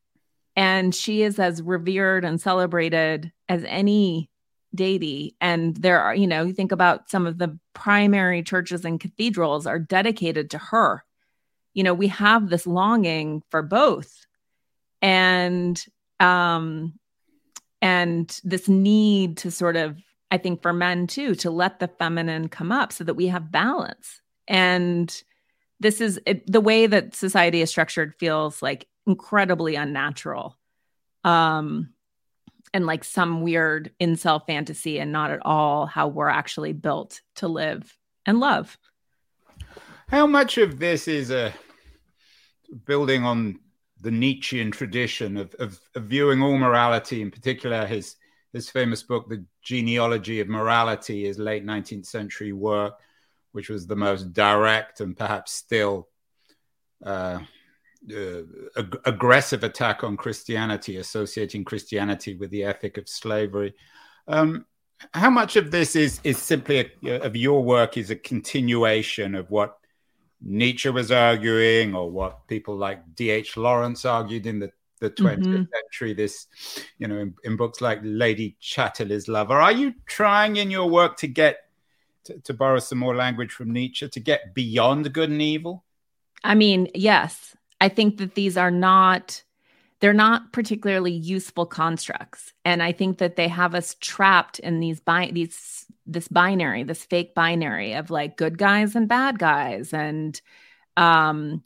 And 0.56 0.94
she 0.94 1.24
is 1.24 1.40
as 1.40 1.62
revered 1.62 2.24
and 2.24 2.40
celebrated 2.40 3.32
as 3.50 3.64
any 3.64 4.30
deity. 4.76 5.36
And 5.42 5.76
there 5.76 6.02
are, 6.02 6.14
you 6.14 6.28
know, 6.28 6.44
you 6.44 6.54
think 6.54 6.72
about 6.72 7.10
some 7.10 7.26
of 7.26 7.40
the 7.40 7.58
primary 7.74 8.44
churches 8.44 8.86
and 8.86 9.00
cathedrals 9.00 9.66
are 9.66 9.80
dedicated 9.80 10.52
to 10.52 10.60
her. 10.60 11.04
You 11.74 11.84
know, 11.84 11.96
we 11.96 12.08
have 12.10 12.50
this 12.50 12.68
longing 12.68 13.42
for 13.50 13.64
both. 13.64 14.26
And, 15.02 15.84
um, 16.20 16.94
and 17.82 18.40
this 18.44 18.70
need 18.70 19.38
to 19.38 19.52
sort 19.52 19.76
of 19.76 19.98
I 20.34 20.40
think 20.40 20.64
for 20.64 20.74
men 20.74 21.06
too, 21.06 21.36
to 21.36 21.52
let 21.52 21.80
the 21.80 21.88
feminine 21.88 22.48
come 22.48 22.72
up 22.72 22.92
so 22.92 23.04
that 23.04 23.14
we 23.14 23.28
have 23.28 23.52
balance. 23.52 24.20
And 24.48 25.24
this 25.80 26.02
is 26.02 26.20
it, 26.26 26.52
the 26.52 26.60
way 26.60 26.88
that 26.88 27.14
society 27.14 27.62
is 27.62 27.70
structured 27.70 28.16
feels 28.16 28.60
like 28.60 28.88
incredibly 29.06 29.76
unnatural. 29.76 30.58
Um, 31.24 31.94
and 32.74 32.88
like 32.88 33.04
some 33.04 33.44
weird 33.44 33.92
incel 34.02 34.44
fantasy 34.44 34.98
and 34.98 35.12
not 35.12 35.30
at 35.30 35.46
all 35.46 35.86
how 35.86 36.08
we're 36.08 36.30
actually 36.30 36.74
built 36.74 37.22
to 37.36 37.48
live 37.48 37.96
and 38.26 38.40
love. 38.40 38.76
How 40.08 40.26
much 40.26 40.58
of 40.58 40.80
this 40.80 41.08
is 41.08 41.30
a 41.30 41.50
uh, 41.50 41.52
building 42.88 43.24
on 43.24 43.60
the 44.02 44.10
Nietzschean 44.10 44.72
tradition 44.72 45.38
of, 45.38 45.54
of, 45.60 45.80
of 45.94 46.06
viewing 46.06 46.42
all 46.42 46.58
morality, 46.58 47.22
in 47.22 47.30
particular 47.30 47.86
his 47.86 48.16
his 48.54 48.70
famous 48.70 49.04
book, 49.04 49.28
The 49.28 49.44
Genealogy 49.64 50.40
of 50.40 50.48
Morality, 50.48 51.26
his 51.26 51.40
late 51.40 51.66
19th 51.66 52.06
century 52.06 52.54
work, 52.54 52.94
which 53.52 53.70
was 53.70 53.88
the 53.88 53.96
most 53.96 54.32
direct 54.32 55.02
and 55.02 55.18
perhaps 55.18 55.52
still 55.52 56.08
uh, 57.04 57.40
uh, 58.12 58.42
ag- 58.78 59.02
aggressive 59.06 59.64
attack 59.64 60.04
on 60.04 60.16
Christianity, 60.16 60.98
associating 60.98 61.64
Christianity 61.64 62.36
with 62.36 62.52
the 62.52 62.64
ethic 62.64 62.98
of 62.98 63.10
slavery. 63.10 63.74
Um, 64.28 64.66
how 65.14 65.30
much 65.30 65.56
of 65.56 65.72
this 65.72 65.96
is 65.96 66.22
is 66.24 66.38
simply 66.38 66.92
a, 67.06 67.20
of 67.22 67.36
your 67.36 67.64
work 67.64 67.98
is 67.98 68.10
a 68.10 68.16
continuation 68.16 69.36
of 69.36 69.50
what 69.50 69.78
Nietzsche 70.42 70.90
was 70.90 71.12
arguing, 71.12 71.96
or 71.96 72.12
what 72.12 72.48
people 72.48 72.76
like 72.76 73.16
D.H. 73.16 73.58
Lawrence 73.58 74.06
argued 74.06 74.46
in 74.46 74.60
the 74.60 74.72
the 75.04 75.12
20th 75.12 75.40
mm-hmm. 75.40 75.64
century 75.74 76.14
this 76.14 76.48
you 76.98 77.08
know 77.08 77.20
in, 77.20 77.36
in, 77.44 77.58
books 77.58 77.82
like 77.82 78.00
lady 78.04 78.56
chatterley's 78.62 79.28
lover. 79.28 79.60
Are 79.60 79.72
you 79.72 79.94
trying 80.06 80.56
in 80.56 80.72
your 80.72 80.90
work 80.90 81.18
to 81.18 81.28
get 81.28 81.58
to, 82.24 82.40
to 82.40 82.54
borrow 82.54 82.80
some 82.80 83.00
more 83.00 83.16
language 83.16 83.52
from 83.52 83.72
nietzsche 83.72 84.08
to 84.08 84.20
get 84.20 84.56
beyond 84.56 85.12
good 85.14 85.30
and 85.30 85.42
evil? 85.42 85.84
I 86.44 86.56
mean 86.56 86.88
yes. 86.96 87.56
I 87.82 87.90
think 87.90 88.18
that 88.18 88.36
these 88.36 88.56
are 88.58 88.72
not 88.72 89.44
they're 90.00 90.14
not 90.14 90.54
particularly 90.54 91.12
useful 91.12 91.66
constructs. 91.66 92.54
And 92.64 92.82
i 92.82 92.94
think 92.94 93.18
that 93.18 93.36
they 93.36 93.50
have 93.50 93.76
us 93.76 93.98
trapped 94.00 94.60
in 94.60 94.80
these 94.80 95.02
bi- 95.02 95.32
these 95.34 95.86
this 96.06 96.28
binary 96.30 96.84
this 96.84 97.04
fake 97.04 97.34
binary 97.36 97.94
of 97.94 98.10
like 98.10 98.38
good 98.38 98.58
guys 98.58 98.96
and 98.96 99.10
bad 99.10 99.38
guys. 99.38 99.94
And 99.94 100.40
um 100.96 101.62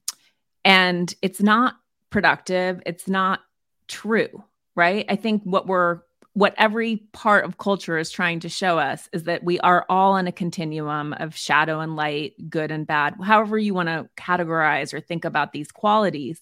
and 0.65 1.13
it's 1.21 1.41
not 1.41 1.75
productive. 2.09 2.81
It's 2.85 3.07
not 3.07 3.41
true, 3.87 4.43
right? 4.75 5.05
I 5.09 5.15
think 5.15 5.43
what 5.43 5.67
we're 5.67 6.01
what 6.33 6.53
every 6.55 6.97
part 7.13 7.45
of 7.45 7.57
culture 7.57 7.97
is 7.97 8.11
trying 8.11 8.41
to 8.41 8.47
show 8.47 8.77
us 8.77 9.09
is 9.11 9.23
that 9.23 9.43
we 9.43 9.59
are 9.61 9.87
all 9.89 10.17
in 10.17 10.27
a 10.27 10.31
continuum 10.31 11.13
of 11.13 11.35
shadow 11.35 11.79
and 11.79 11.95
light, 11.95 12.33
good 12.47 12.69
and 12.69 12.85
bad, 12.85 13.15
however 13.23 13.57
you 13.57 13.73
want 13.73 13.89
to 13.89 14.07
categorize 14.15 14.93
or 14.93 14.99
think 14.99 15.25
about 15.25 15.51
these 15.51 15.71
qualities. 15.71 16.39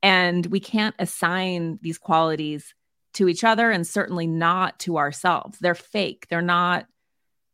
And 0.00 0.46
we 0.46 0.60
can't 0.60 0.94
assign 1.00 1.80
these 1.82 1.98
qualities 1.98 2.72
to 3.14 3.28
each 3.28 3.42
other 3.42 3.68
and 3.68 3.84
certainly 3.84 4.28
not 4.28 4.78
to 4.80 4.96
ourselves. 4.96 5.58
They're 5.58 5.74
fake, 5.74 6.28
they're 6.30 6.40
not 6.40 6.86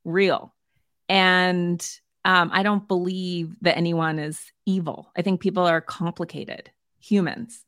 real. 0.05 0.55
And 1.09 1.83
um, 2.27 2.51
I 2.53 2.65
don't 2.65 2.87
believe 2.87 3.57
that 3.63 3.79
anyone 3.79 4.19
is 4.19 4.53
evil. 4.67 5.11
I 5.17 5.23
think 5.23 5.41
people 5.41 5.65
are 5.65 5.81
complicated 5.81 6.71
humans. 7.03 7.65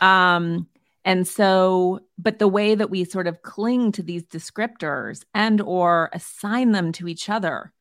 Um, 0.00 0.68
and 1.04 1.26
so, 1.26 2.00
but 2.18 2.38
the 2.38 2.48
way 2.48 2.74
that 2.74 2.90
we 2.90 3.04
sort 3.04 3.26
of 3.26 3.42
cling 3.42 3.92
to 3.92 4.02
these 4.02 4.24
descriptors 4.24 5.24
and 5.34 5.60
or 5.60 6.10
assign 6.12 6.72
them 6.72 6.92
to 6.92 7.08
each 7.08 7.28
other 7.28 7.72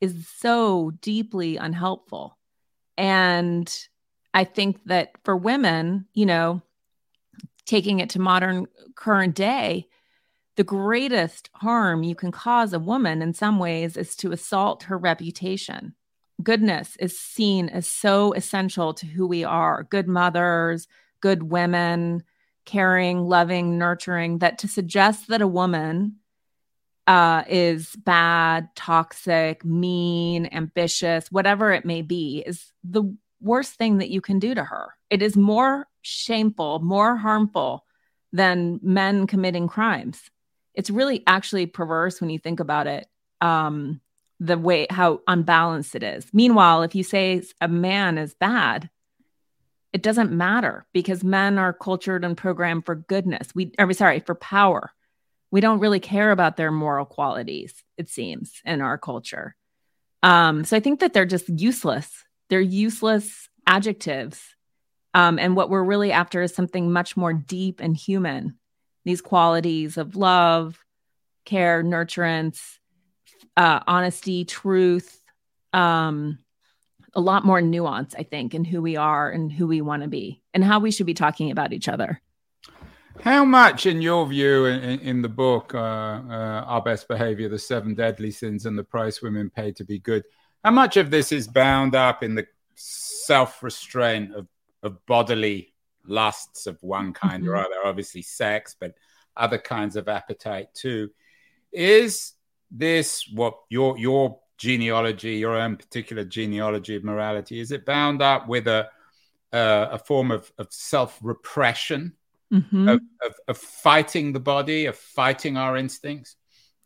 is 0.00 0.28
so 0.28 0.92
deeply 1.00 1.56
unhelpful. 1.56 2.38
And 2.98 3.72
I 4.34 4.44
think 4.44 4.84
that 4.86 5.12
for 5.24 5.36
women, 5.36 6.06
you 6.12 6.26
know, 6.26 6.62
taking 7.64 8.00
it 8.00 8.10
to 8.10 8.18
modern 8.18 8.66
current 8.94 9.34
day, 9.34 9.88
the 10.56 10.64
greatest 10.64 11.50
harm 11.54 12.02
you 12.02 12.14
can 12.14 12.30
cause 12.30 12.72
a 12.72 12.78
woman 12.78 13.22
in 13.22 13.32
some 13.32 13.58
ways 13.58 13.96
is 13.96 14.14
to 14.16 14.32
assault 14.32 14.84
her 14.84 14.98
reputation. 14.98 15.94
Goodness 16.42 16.96
is 16.98 17.18
seen 17.18 17.68
as 17.68 17.86
so 17.86 18.32
essential 18.32 18.94
to 18.94 19.06
who 19.06 19.26
we 19.26 19.44
are 19.44 19.84
good 19.84 20.08
mothers, 20.08 20.88
good 21.20 21.44
women, 21.44 22.24
caring, 22.64 23.20
loving, 23.20 23.78
nurturing, 23.78 24.38
that 24.38 24.58
to 24.58 24.68
suggest 24.68 25.28
that 25.28 25.42
a 25.42 25.46
woman 25.46 26.16
uh, 27.06 27.44
is 27.48 27.94
bad, 27.96 28.68
toxic, 28.74 29.64
mean, 29.64 30.48
ambitious, 30.52 31.30
whatever 31.30 31.72
it 31.72 31.84
may 31.84 32.02
be, 32.02 32.42
is 32.46 32.72
the 32.82 33.16
worst 33.40 33.74
thing 33.74 33.98
that 33.98 34.10
you 34.10 34.20
can 34.20 34.38
do 34.38 34.54
to 34.54 34.64
her. 34.64 34.94
It 35.10 35.22
is 35.22 35.36
more 35.36 35.86
shameful, 36.02 36.80
more 36.80 37.16
harmful 37.16 37.84
than 38.32 38.80
men 38.82 39.26
committing 39.26 39.68
crimes 39.68 40.30
it's 40.74 40.90
really 40.90 41.22
actually 41.26 41.66
perverse 41.66 42.20
when 42.20 42.30
you 42.30 42.38
think 42.38 42.60
about 42.60 42.86
it 42.86 43.06
um 43.40 44.00
the 44.40 44.58
way 44.58 44.86
how 44.90 45.20
unbalanced 45.26 45.94
it 45.94 46.02
is. 46.02 46.26
Meanwhile 46.32 46.82
if 46.82 46.94
you 46.94 47.02
say 47.02 47.42
a 47.60 47.68
man 47.68 48.18
is 48.18 48.34
bad 48.34 48.90
it 49.94 50.02
doesn't 50.02 50.32
matter 50.32 50.86
because 50.92 51.22
men 51.22 51.56
are 51.56 51.72
cultured 51.72 52.24
and 52.24 52.36
programmed 52.36 52.84
for 52.84 52.96
goodness. 52.96 53.54
We 53.54 53.70
are 53.78 53.92
sorry 53.92 54.18
for 54.18 54.34
power. 54.34 54.90
We 55.52 55.60
don't 55.60 55.78
really 55.78 56.00
care 56.00 56.32
about 56.32 56.56
their 56.56 56.72
moral 56.72 57.06
qualities 57.06 57.84
it 57.96 58.08
seems 58.08 58.60
in 58.64 58.80
our 58.80 58.98
culture. 58.98 59.54
Um 60.22 60.64
so 60.64 60.76
i 60.76 60.80
think 60.80 61.00
that 61.00 61.12
they're 61.12 61.24
just 61.24 61.48
useless. 61.48 62.10
They're 62.50 62.60
useless 62.60 63.48
adjectives. 63.66 64.42
Um, 65.14 65.38
and 65.38 65.54
what 65.54 65.70
we're 65.70 65.84
really 65.84 66.10
after 66.10 66.42
is 66.42 66.52
something 66.52 66.92
much 66.92 67.16
more 67.16 67.32
deep 67.32 67.80
and 67.80 67.96
human. 67.96 68.58
These 69.04 69.20
qualities 69.20 69.96
of 69.96 70.16
love, 70.16 70.84
care, 71.44 71.84
nurturance, 71.84 72.78
uh, 73.56 73.80
honesty, 73.86 74.44
truth, 74.44 75.22
um, 75.72 76.38
a 77.14 77.20
lot 77.20 77.44
more 77.44 77.60
nuance, 77.60 78.14
I 78.18 78.24
think, 78.24 78.54
in 78.54 78.64
who 78.64 78.82
we 78.82 78.96
are 78.96 79.30
and 79.30 79.52
who 79.52 79.66
we 79.66 79.80
want 79.80 80.02
to 80.02 80.08
be 80.08 80.42
and 80.52 80.64
how 80.64 80.80
we 80.80 80.90
should 80.90 81.06
be 81.06 81.14
talking 81.14 81.50
about 81.50 81.72
each 81.72 81.88
other. 81.88 82.20
How 83.20 83.44
much, 83.44 83.86
in 83.86 84.02
your 84.02 84.26
view, 84.26 84.66
in, 84.66 84.98
in 85.00 85.22
the 85.22 85.28
book, 85.28 85.72
uh, 85.74 85.78
uh, 85.78 86.64
Our 86.66 86.82
Best 86.82 87.06
Behavior, 87.06 87.48
The 87.48 87.58
Seven 87.58 87.94
Deadly 87.94 88.32
Sins, 88.32 88.66
and 88.66 88.76
the 88.76 88.82
Price 88.82 89.22
Women 89.22 89.50
Pay 89.50 89.72
to 89.72 89.84
Be 89.84 90.00
Good, 90.00 90.24
how 90.64 90.72
much 90.72 90.96
of 90.96 91.10
this 91.10 91.30
is 91.30 91.46
bound 91.46 91.94
up 91.94 92.22
in 92.22 92.34
the 92.34 92.46
self 92.74 93.62
restraint 93.62 94.34
of, 94.34 94.48
of 94.82 95.04
bodily 95.06 95.74
lusts 96.06 96.66
of 96.66 96.82
one 96.82 97.12
kind 97.12 97.44
mm-hmm. 97.44 97.52
or 97.52 97.56
other, 97.56 97.76
obviously 97.84 98.22
sex, 98.22 98.74
but 98.78 98.94
other 99.36 99.58
kinds 99.58 99.96
of 99.96 100.08
appetite 100.08 100.68
too. 100.74 101.10
Is 101.72 102.33
this 102.70 103.28
what 103.32 103.58
your 103.68 103.98
your 103.98 104.38
genealogy, 104.56 105.36
your 105.36 105.56
own 105.56 105.76
particular 105.76 106.24
genealogy 106.24 106.96
of 106.96 107.04
morality, 107.04 107.60
is 107.60 107.70
it 107.70 107.84
bound 107.84 108.22
up 108.22 108.48
with 108.48 108.66
a 108.66 108.88
uh, 109.52 109.88
a 109.92 109.98
form 109.98 110.30
of, 110.30 110.50
of 110.58 110.66
self 110.70 111.18
repression, 111.22 112.12
mm-hmm. 112.52 112.88
of, 112.88 113.00
of, 113.24 113.34
of 113.46 113.56
fighting 113.56 114.32
the 114.32 114.40
body, 114.40 114.86
of 114.86 114.96
fighting 114.96 115.56
our 115.56 115.76
instincts? 115.76 116.36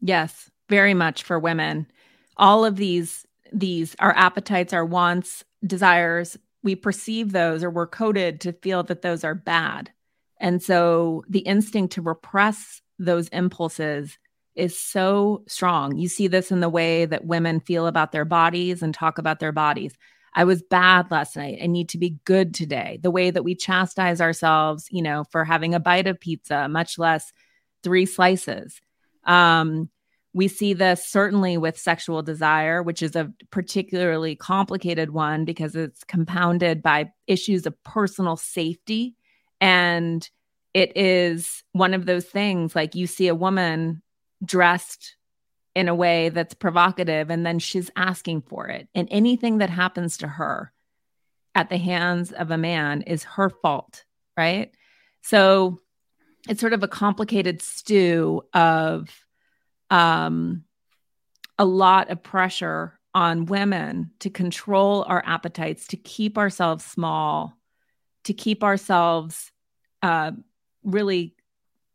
Yes, 0.01 0.51
very 0.69 0.95
much 0.95 1.23
for 1.23 1.39
women. 1.39 1.87
All 2.37 2.65
of 2.65 2.77
these 2.77 3.27
these 3.53 3.97
our 3.99 4.15
appetites, 4.17 4.73
our 4.73 4.85
wants, 4.85 5.45
desires, 5.67 6.37
we 6.63 6.75
perceive 6.75 7.33
those 7.33 7.65
or 7.65 7.71
we're 7.71 7.87
coded 7.87 8.41
to 8.43 8.53
feel 8.53 8.83
that 8.85 9.03
those 9.03 9.25
are 9.25 9.35
bad. 9.35 9.91
And 10.39 10.63
so 10.63 11.25
the 11.29 11.41
instinct 11.41 11.95
to 11.95 12.03
repress 12.03 12.81
those 12.99 13.29
impulses 13.29 14.19
is 14.59 14.79
so 14.79 15.45
strong. 15.47 15.97
You 15.97 16.09
see 16.09 16.27
this 16.27 16.51
in 16.51 16.61
the 16.61 16.69
way 16.69 17.07
that 17.07 17.25
women 17.25 17.61
feel 17.61 17.87
about 17.87 18.13
their 18.13 18.25
bodies 18.25 18.83
and 18.83 18.93
talk 18.93 19.19
about 19.19 19.39
their 19.39 19.53
bodies. 19.53 19.95
I 20.35 20.45
was 20.45 20.63
bad 20.63 21.11
last 21.11 21.37
night. 21.37 21.59
I 21.63 21.67
need 21.67 21.89
to 21.91 21.99
be 21.99 22.19
good 22.25 22.55
today. 22.55 22.99
The 23.03 23.11
way 23.11 23.31
that 23.31 23.45
we 23.45 23.55
chastise 23.55 24.21
ourselves, 24.21 24.87
you 24.91 25.03
know, 25.03 25.25
for 25.31 25.45
having 25.45 25.75
a 25.75 25.81
bite 25.81 26.07
of 26.07 26.21
pizza, 26.21 26.69
much 26.69 26.99
less 26.99 27.33
three 27.83 28.05
slices. 28.05 28.81
Um, 29.25 29.89
we 30.35 30.49
see 30.49 30.75
this 30.75 31.07
certainly 31.07 31.57
with 31.57 31.79
sexual 31.79 32.23
desire, 32.23 32.83
which 32.83 33.03
is 33.03 33.17
a 33.17 33.33
particularly 33.51 34.37
complicated 34.37 35.11
one 35.11 35.45
because 35.45 35.75
it's 35.75 36.05
compounded 36.05 36.83
by 36.83 37.13
issues 37.27 37.67
of 37.67 37.83
personal 37.83 38.37
safety. 38.37 39.17
And 39.61 40.29
it 40.75 40.97
is 40.97 41.65
one 41.73 41.95
of 41.95 42.07
those 42.07 42.27
things 42.27 42.77
like 42.77 42.95
you 42.95 43.07
see 43.07 43.29
a 43.29 43.35
woman 43.35 44.03
dressed 44.45 45.17
in 45.75 45.89
a 45.89 45.95
way 45.95 46.29
that's 46.29 46.55
provocative 46.55 47.31
and 47.31 47.47
then 47.47 47.59
she's 47.59 47.91
asking 47.97 48.43
for 48.43 48.67
it. 48.67 48.89
And 48.95 49.09
anything 49.11 49.59
that 49.59 49.71
happens 49.71 50.19
to 50.19 50.29
her 50.29 50.73
at 51.55 51.71
the 51.71 51.79
hands 51.79 52.33
of 52.33 52.51
a 52.51 52.59
man 52.59 53.03
is 53.03 53.25
her 53.25 53.49
fault, 53.49 54.05
right? 54.37 54.73
So 55.23 55.81
it's 56.49 56.61
sort 56.61 56.73
of 56.73 56.83
a 56.83 56.89
complicated 56.89 57.63
stew 57.63 58.43
of 58.55 59.09
um, 59.91 60.65
a 61.59 61.65
lot 61.65 62.11
of 62.11 62.23
pressure 62.23 62.99
on 63.15 63.47
women 63.47 64.11
to 64.21 64.31
control 64.31 65.05
our 65.09 65.23
appetites, 65.27 65.89
to 65.89 65.97
keep 65.97 66.39
ourselves 66.39 66.85
small, 66.85 67.55
to 68.25 68.33
keep 68.33 68.63
ourselves 68.63 69.51
uh, 70.03 70.33
really 70.85 71.35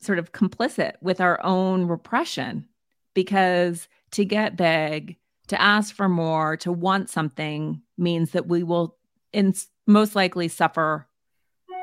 sort 0.03 0.19
of 0.19 0.31
complicit 0.31 0.93
with 1.01 1.21
our 1.21 1.43
own 1.43 1.85
repression. 1.85 2.67
Because 3.13 3.87
to 4.11 4.25
get 4.25 4.57
big, 4.57 5.17
to 5.47 5.61
ask 5.61 5.93
for 5.93 6.09
more, 6.09 6.57
to 6.57 6.71
want 6.71 7.09
something 7.09 7.81
means 7.97 8.31
that 8.31 8.47
we 8.47 8.63
will 8.63 8.97
in, 9.31 9.53
most 9.85 10.15
likely 10.15 10.47
suffer 10.47 11.07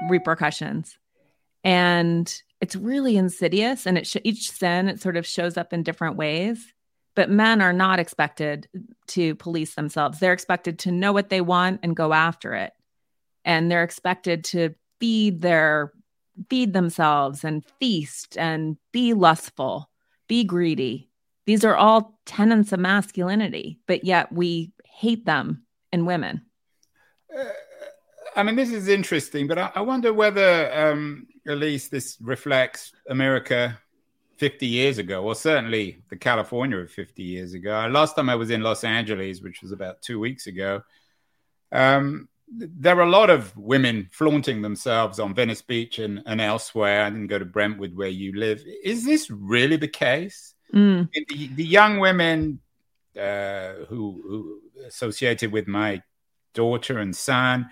repercussions. 0.09 0.98
And 1.62 2.42
it's 2.61 2.76
really 2.76 3.16
insidious 3.16 3.87
and 3.87 3.98
it 3.98 4.06
sh- 4.06 4.16
each 4.24 4.50
sin 4.50 4.88
it 4.88 5.00
sort 5.00 5.16
of 5.16 5.26
shows 5.26 5.56
up 5.56 5.72
in 5.72 5.83
different 5.83 6.16
ways 6.16 6.72
but 7.16 7.30
men 7.30 7.61
are 7.61 7.72
not 7.72 7.98
expected 7.98 8.68
to 9.06 9.35
police 9.37 9.74
themselves 9.74 10.20
they're 10.20 10.33
expected 10.33 10.78
to 10.78 10.92
know 10.92 11.12
what 11.12 11.30
they 11.30 11.40
want 11.40 11.80
and 11.83 11.96
go 11.96 12.12
after 12.12 12.54
it 12.54 12.72
and 13.44 13.70
they're 13.70 13.85
expected 13.85 14.44
to 14.44 14.74
feed 15.00 15.40
their 15.40 15.92
feed 16.49 16.73
themselves 16.73 17.45
and 17.45 17.64
feast 17.79 18.37
and 18.38 18.77
be 18.93 19.12
lustful 19.12 19.90
be 20.29 20.45
greedy 20.45 21.11
these 21.47 21.64
are 21.64 21.77
all 21.77 22.19
tenets 22.27 22.73
of 22.73 22.81
masculinity 22.81 23.79
but 23.87 24.05
yet 24.05 24.33
we 24.33 24.73
hate 24.85 25.27
them 25.27 25.62
in 25.93 26.07
women 26.07 26.43
uh, 27.37 27.45
i 28.37 28.43
mean 28.43 28.57
this 28.57 28.71
is 28.71 28.88
interesting 28.88 29.47
but 29.47 29.59
i, 29.59 29.71
I 29.75 29.81
wonder 29.81 30.12
whether 30.12 30.73
um 30.73 31.27
at 31.47 31.59
least 31.59 31.90
this 31.90 32.16
reflects 32.21 32.93
America 33.09 33.79
50 34.37 34.66
years 34.66 34.99
ago, 34.99 35.23
or 35.25 35.35
certainly 35.35 36.03
the 36.09 36.16
California 36.16 36.79
of 36.79 36.90
50 36.90 37.23
years 37.23 37.55
ago. 37.55 37.87
Last 37.90 38.16
time 38.16 38.31
I 38.31 38.35
was 38.35 38.51
in 38.51 38.62
Los 38.62 38.85
Angeles, 38.85 39.43
which 39.43 39.62
was 39.62 39.73
about 39.73 40.03
two 40.03 40.19
weeks 40.19 40.47
ago, 40.47 40.83
um, 41.73 42.29
there 42.52 42.98
are 42.98 43.02
a 43.02 43.10
lot 43.10 43.30
of 43.30 43.56
women 43.56 44.08
flaunting 44.10 44.62
themselves 44.62 45.18
on 45.18 45.34
Venice 45.34 45.62
Beach 45.62 45.98
and, 45.98 46.22
and 46.26 46.40
elsewhere. 46.40 47.04
I 47.04 47.10
didn't 47.10 47.28
go 47.28 47.38
to 47.38 47.44
Brentwood 47.44 47.96
where 47.96 48.08
you 48.08 48.36
live. 48.36 48.62
Is 48.84 49.04
this 49.04 49.30
really 49.30 49.76
the 49.76 49.88
case? 49.88 50.54
Mm. 50.74 51.08
The, 51.28 51.48
the, 51.54 51.64
young 51.64 51.98
women 51.98 52.60
uh, 53.18 53.72
who, 53.88 54.22
who 54.26 54.60
associated 54.86 55.52
with 55.52 55.68
my 55.68 56.02
daughter 56.54 56.98
and 56.98 57.14
son, 57.14 57.68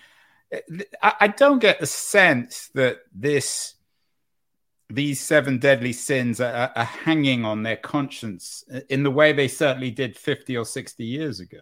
I, 1.02 1.14
I 1.20 1.28
don't 1.28 1.60
get 1.60 1.80
the 1.80 1.86
sense 1.86 2.70
that 2.74 2.98
this 3.14 3.74
these 4.90 5.20
seven 5.20 5.58
deadly 5.58 5.92
sins 5.92 6.40
are, 6.40 6.72
are, 6.74 6.84
hanging 6.84 7.44
on 7.44 7.62
their 7.62 7.76
conscience 7.76 8.64
in 8.88 9.02
the 9.02 9.10
way 9.10 9.34
they 9.34 9.46
certainly 9.46 9.90
did 9.90 10.16
50 10.16 10.56
or 10.56 10.64
60 10.64 11.04
years 11.04 11.40
ago? 11.40 11.58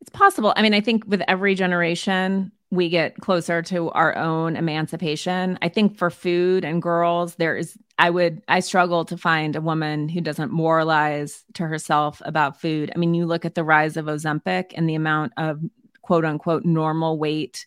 It's 0.00 0.10
possible. 0.10 0.52
I 0.56 0.62
mean, 0.62 0.74
I 0.74 0.80
think 0.80 1.04
with 1.06 1.22
every 1.28 1.54
generation, 1.54 2.52
we 2.70 2.88
get 2.88 3.16
closer 3.16 3.62
to 3.62 3.90
our 3.90 4.16
own 4.16 4.56
emancipation. 4.56 5.58
I 5.60 5.68
think 5.68 5.96
for 5.96 6.08
food 6.08 6.64
and 6.64 6.80
girls, 6.80 7.34
there 7.34 7.56
is, 7.56 7.76
I 7.98 8.10
would, 8.10 8.42
I 8.48 8.60
struggle 8.60 9.04
to 9.06 9.16
find 9.16 9.56
a 9.56 9.60
woman 9.60 10.08
who 10.08 10.20
doesn't 10.20 10.52
moralize 10.52 11.44
to 11.54 11.66
herself 11.66 12.22
about 12.24 12.60
food. 12.60 12.92
I 12.94 12.98
mean, 12.98 13.12
you 13.12 13.26
look 13.26 13.44
at 13.44 13.56
the 13.56 13.64
rise 13.64 13.96
of 13.96 14.06
Ozempic 14.06 14.72
and 14.74 14.88
the 14.88 14.94
amount 14.94 15.32
of 15.36 15.60
quote 16.02 16.24
unquote 16.24 16.64
normal 16.64 17.18
weight 17.18 17.66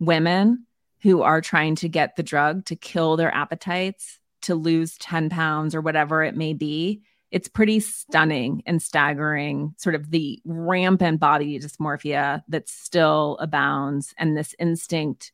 women 0.00 0.66
who 1.02 1.22
are 1.22 1.40
trying 1.40 1.76
to 1.76 1.88
get 1.88 2.16
the 2.16 2.22
drug 2.22 2.64
to 2.66 2.76
kill 2.76 3.16
their 3.16 3.34
appetites, 3.34 4.18
to 4.42 4.54
lose 4.54 4.98
10 4.98 5.30
pounds 5.30 5.74
or 5.74 5.80
whatever 5.80 6.24
it 6.24 6.36
may 6.36 6.52
be. 6.52 7.02
It's 7.30 7.48
pretty 7.48 7.80
stunning 7.80 8.62
and 8.66 8.82
staggering, 8.82 9.74
sort 9.78 9.94
of 9.94 10.10
the 10.10 10.40
rampant 10.44 11.20
body 11.20 11.58
dysmorphia 11.58 12.42
that 12.48 12.68
still 12.68 13.38
abounds, 13.40 14.14
and 14.18 14.36
this 14.36 14.54
instinct, 14.58 15.32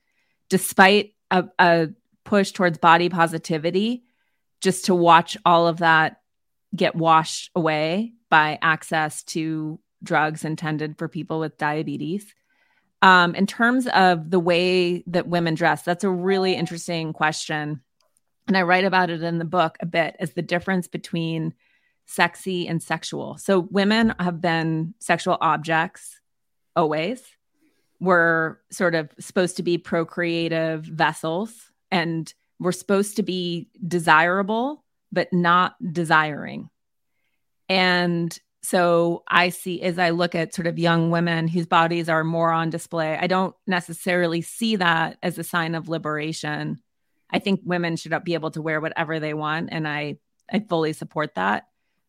despite 0.49 1.15
a, 1.31 1.45
a 1.59 1.89
push 2.25 2.53
towards 2.53 2.79
body 2.79 3.09
positivity, 3.09 4.05
just 4.61 4.87
to 4.87 4.95
watch 4.95 5.37
all 5.45 5.67
of 5.67 5.79
that 5.79 6.21
get 6.75 6.95
washed 6.95 7.51
away 7.55 8.13
by 8.29 8.59
access 8.61 9.23
to 9.23 9.79
drugs 10.03 10.45
intended 10.45 10.99
for 10.99 11.09
people 11.09 11.41
with 11.41 11.57
diabetes 11.57 12.35
um, 13.03 13.35
in 13.35 13.47
terms 13.47 13.87
of 13.89 14.31
the 14.31 14.41
way 14.41 15.03
that 15.07 15.29
women 15.29 15.55
dress, 15.55 15.83
that's 15.83 16.05
a 16.05 16.11
really 16.11 16.55
interesting 16.55 17.13
question. 17.13 17.81
And 18.49 18.57
I 18.57 18.63
write 18.63 18.85
about 18.85 19.11
it 19.11 19.23
in 19.23 19.39
the 19.39 19.45
book 19.45 19.77
a 19.81 19.87
bit 19.87 20.17
as 20.19 20.33
the 20.33 20.43
difference 20.43 20.89
between 20.89 21.55
sexy 22.07 22.67
and 22.67 22.83
sexual. 22.83 23.37
So 23.39 23.61
women 23.71 24.15
have 24.19 24.41
been 24.41 24.95
sexual 25.01 25.39
objects 25.41 26.21
always. 26.75 27.23
We're 28.01 28.59
sort 28.71 28.95
of 28.95 29.11
supposed 29.19 29.57
to 29.57 29.63
be 29.63 29.79
procreative 29.79 30.85
vessels 30.85 31.71
and 31.91 32.33
we're 32.59 32.73
supposed 32.73 33.17
to 33.17 33.23
be 33.23 33.69
desirable, 33.87 34.85
but 35.13 35.33
not 35.33 35.77
desiring. 35.93 36.71
And 37.69 38.39
so 38.63 39.23
I 39.29 39.51
see 39.51 39.83
as 39.83 39.99
I 39.99 40.11
look 40.11 40.35
at 40.35 40.55
sort 40.55 40.67
of 40.67 40.79
young 40.79 41.11
women 41.11 41.49
whose 41.49 41.67
bodies 41.67 42.09
are 42.09 42.25
more 42.25 42.51
on 42.51 42.71
display, 42.71 43.17
I 43.17 43.27
don't 43.27 43.55
necessarily 43.67 44.43
see 44.43 44.77
that 44.77 45.19
as 45.23 45.39
a 45.39 45.45
sign 45.45 45.75
of 45.75 45.89
liberation. 45.89 46.81
I 47.31 47.39
think 47.39 47.61
women 47.65 47.97
should 47.97 48.13
be 48.25 48.35
able 48.35 48.51
to 48.53 48.63
wear 48.63 48.81
whatever 48.81 49.21
they 49.21 49.35
want, 49.35 49.69
and 49.73 49.87
I 49.87 50.19
I 50.53 50.61
fully 50.61 50.93
support 50.93 51.35
that. 51.35 51.67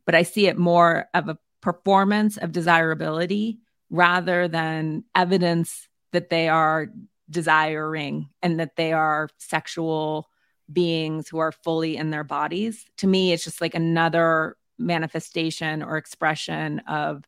But 0.07 0.15
I 0.15 0.23
see 0.23 0.47
it 0.47 0.57
more 0.57 1.07
of 1.13 1.29
a 1.29 1.37
performance 1.61 2.37
of 2.37 2.51
desirability 2.51 3.59
rather 3.91 4.47
than 4.47 5.03
evidence 5.13 5.87
that 6.13 6.31
they 6.31 6.49
are 6.49 6.87
desiring 7.29 8.29
and 8.41 8.59
that 8.59 8.75
they 8.75 8.93
are 8.93 9.29
sexual 9.37 10.27
beings 10.73 11.29
who 11.29 11.37
are 11.37 11.51
fully 11.51 11.97
in 11.97 12.09
their 12.09 12.23
bodies. 12.23 12.83
To 12.97 13.07
me, 13.07 13.33
it's 13.33 13.43
just 13.43 13.61
like 13.61 13.75
another 13.75 14.57
manifestation 14.79 15.83
or 15.83 15.97
expression 15.97 16.79
of 16.87 17.23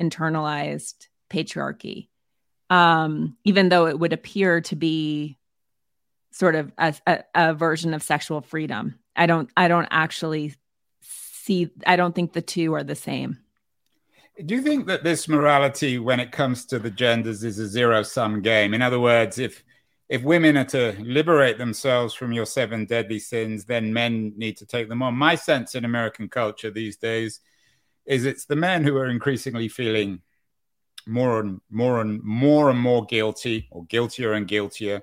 internalized 0.00 1.08
patriarchy 1.30 2.08
um, 2.72 3.36
even 3.44 3.68
though 3.68 3.86
it 3.86 3.98
would 3.98 4.14
appear 4.14 4.62
to 4.62 4.76
be 4.76 5.36
sort 6.30 6.54
of 6.54 6.72
a, 6.78 6.94
a, 7.06 7.18
a, 7.34 7.54
version 7.54 7.92
of 7.92 8.02
sexual 8.02 8.40
freedom 8.40 8.98
i 9.14 9.26
don't 9.26 9.50
i 9.54 9.68
don't 9.68 9.88
actually 9.90 10.54
see 11.42 11.70
i 11.86 11.96
don't 11.96 12.14
think 12.14 12.32
the 12.32 12.42
two 12.42 12.74
are 12.74 12.84
the 12.84 12.94
same 12.94 13.38
do 14.46 14.54
you 14.54 14.62
think 14.62 14.86
that 14.86 15.04
this 15.04 15.28
morality 15.28 15.98
when 15.98 16.20
it 16.20 16.32
comes 16.32 16.64
to 16.64 16.78
the 16.78 16.90
genders 16.90 17.44
is 17.44 17.58
a 17.58 17.66
zero 17.66 18.02
sum 18.02 18.40
game 18.42 18.74
in 18.74 18.82
other 18.82 19.00
words 19.00 19.38
if 19.38 19.62
if 20.12 20.22
women 20.22 20.58
are 20.58 20.66
to 20.66 20.94
liberate 21.00 21.56
themselves 21.56 22.12
from 22.12 22.34
your 22.34 22.44
seven 22.44 22.84
deadly 22.84 23.18
sins, 23.18 23.64
then 23.64 23.94
men 23.94 24.34
need 24.36 24.58
to 24.58 24.66
take 24.66 24.90
them 24.90 25.02
on. 25.02 25.14
My 25.14 25.34
sense 25.36 25.74
in 25.74 25.86
American 25.86 26.28
culture 26.28 26.70
these 26.70 26.98
days 26.98 27.40
is 28.04 28.26
it's 28.26 28.44
the 28.44 28.54
men 28.54 28.84
who 28.84 28.94
are 28.98 29.08
increasingly 29.08 29.68
feeling 29.68 30.20
more 31.06 31.40
and 31.40 31.62
more 31.70 32.02
and 32.02 32.22
more 32.22 32.68
and 32.68 32.78
more 32.78 33.06
guilty, 33.06 33.68
or 33.70 33.86
guiltier 33.86 34.34
and 34.34 34.46
guiltier, 34.46 35.00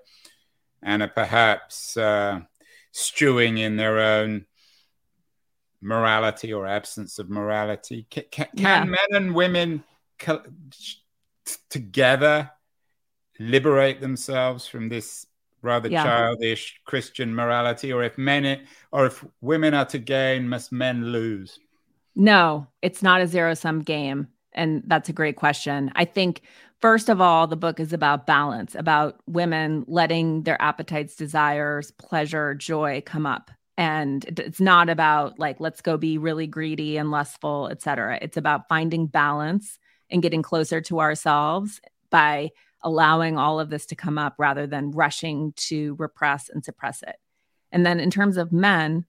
and 0.83 1.01
are 1.01 1.07
perhaps 1.07 1.97
uh, 1.97 2.41
stewing 2.91 3.57
in 3.57 3.77
their 3.77 3.97
own 3.97 4.45
morality 5.81 6.53
or 6.53 6.67
absence 6.67 7.19
of 7.19 7.29
morality. 7.29 8.05
Can, 8.09 8.23
can, 8.31 8.47
yeah. 8.53 8.83
men 8.83 8.97
and 9.11 9.33
women 9.33 9.83
co- 10.17 10.43
together 11.69 12.51
liberate 13.39 14.01
themselves 14.01 14.67
from 14.67 14.89
this 14.89 15.25
rather 15.61 15.89
yeah. 15.89 16.03
childish 16.03 16.79
Christian 16.85 17.33
morality, 17.33 17.91
or 17.91 18.03
if 18.03 18.17
men 18.17 18.61
or 18.91 19.07
if 19.07 19.25
women 19.41 19.73
are 19.73 19.85
to 19.85 19.99
gain, 19.99 20.47
must 20.47 20.71
men 20.71 21.05
lose? 21.11 21.59
No, 22.15 22.67
it's 22.81 23.01
not 23.01 23.21
a 23.21 23.27
zero 23.27 23.53
sum 23.53 23.81
game. 23.81 24.27
And 24.53 24.83
that's 24.87 25.09
a 25.09 25.13
great 25.13 25.35
question. 25.35 25.91
I 25.95 26.05
think, 26.05 26.41
first 26.81 27.07
of 27.07 27.21
all, 27.21 27.47
the 27.47 27.55
book 27.55 27.79
is 27.79 27.93
about 27.93 28.25
balance, 28.25 28.75
about 28.75 29.19
women 29.27 29.85
letting 29.87 30.43
their 30.43 30.61
appetites, 30.61 31.15
desires, 31.15 31.91
pleasure, 31.91 32.55
joy 32.55 33.01
come 33.05 33.25
up. 33.25 33.51
And 33.79 34.25
it's 34.37 34.59
not 34.59 34.89
about 34.89 35.39
like, 35.39 35.61
let's 35.61 35.79
go 35.79 35.95
be 35.95 36.17
really 36.17 36.47
greedy 36.47 36.97
and 36.97 37.11
lustful, 37.11 37.69
et 37.71 37.81
cetera. 37.81 38.19
It's 38.21 38.35
about 38.35 38.67
finding 38.67 39.07
balance 39.07 39.79
and 40.09 40.21
getting 40.21 40.41
closer 40.41 40.81
to 40.81 40.99
ourselves 40.99 41.79
by 42.09 42.49
allowing 42.81 43.37
all 43.37 43.57
of 43.57 43.69
this 43.69 43.85
to 43.85 43.95
come 43.95 44.17
up 44.17 44.35
rather 44.37 44.67
than 44.67 44.91
rushing 44.91 45.53
to 45.53 45.95
repress 45.97 46.49
and 46.49 46.65
suppress 46.65 47.03
it. 47.03 47.15
And 47.71 47.85
then 47.85 48.01
in 48.01 48.11
terms 48.11 48.35
of 48.35 48.51
men, 48.51 49.05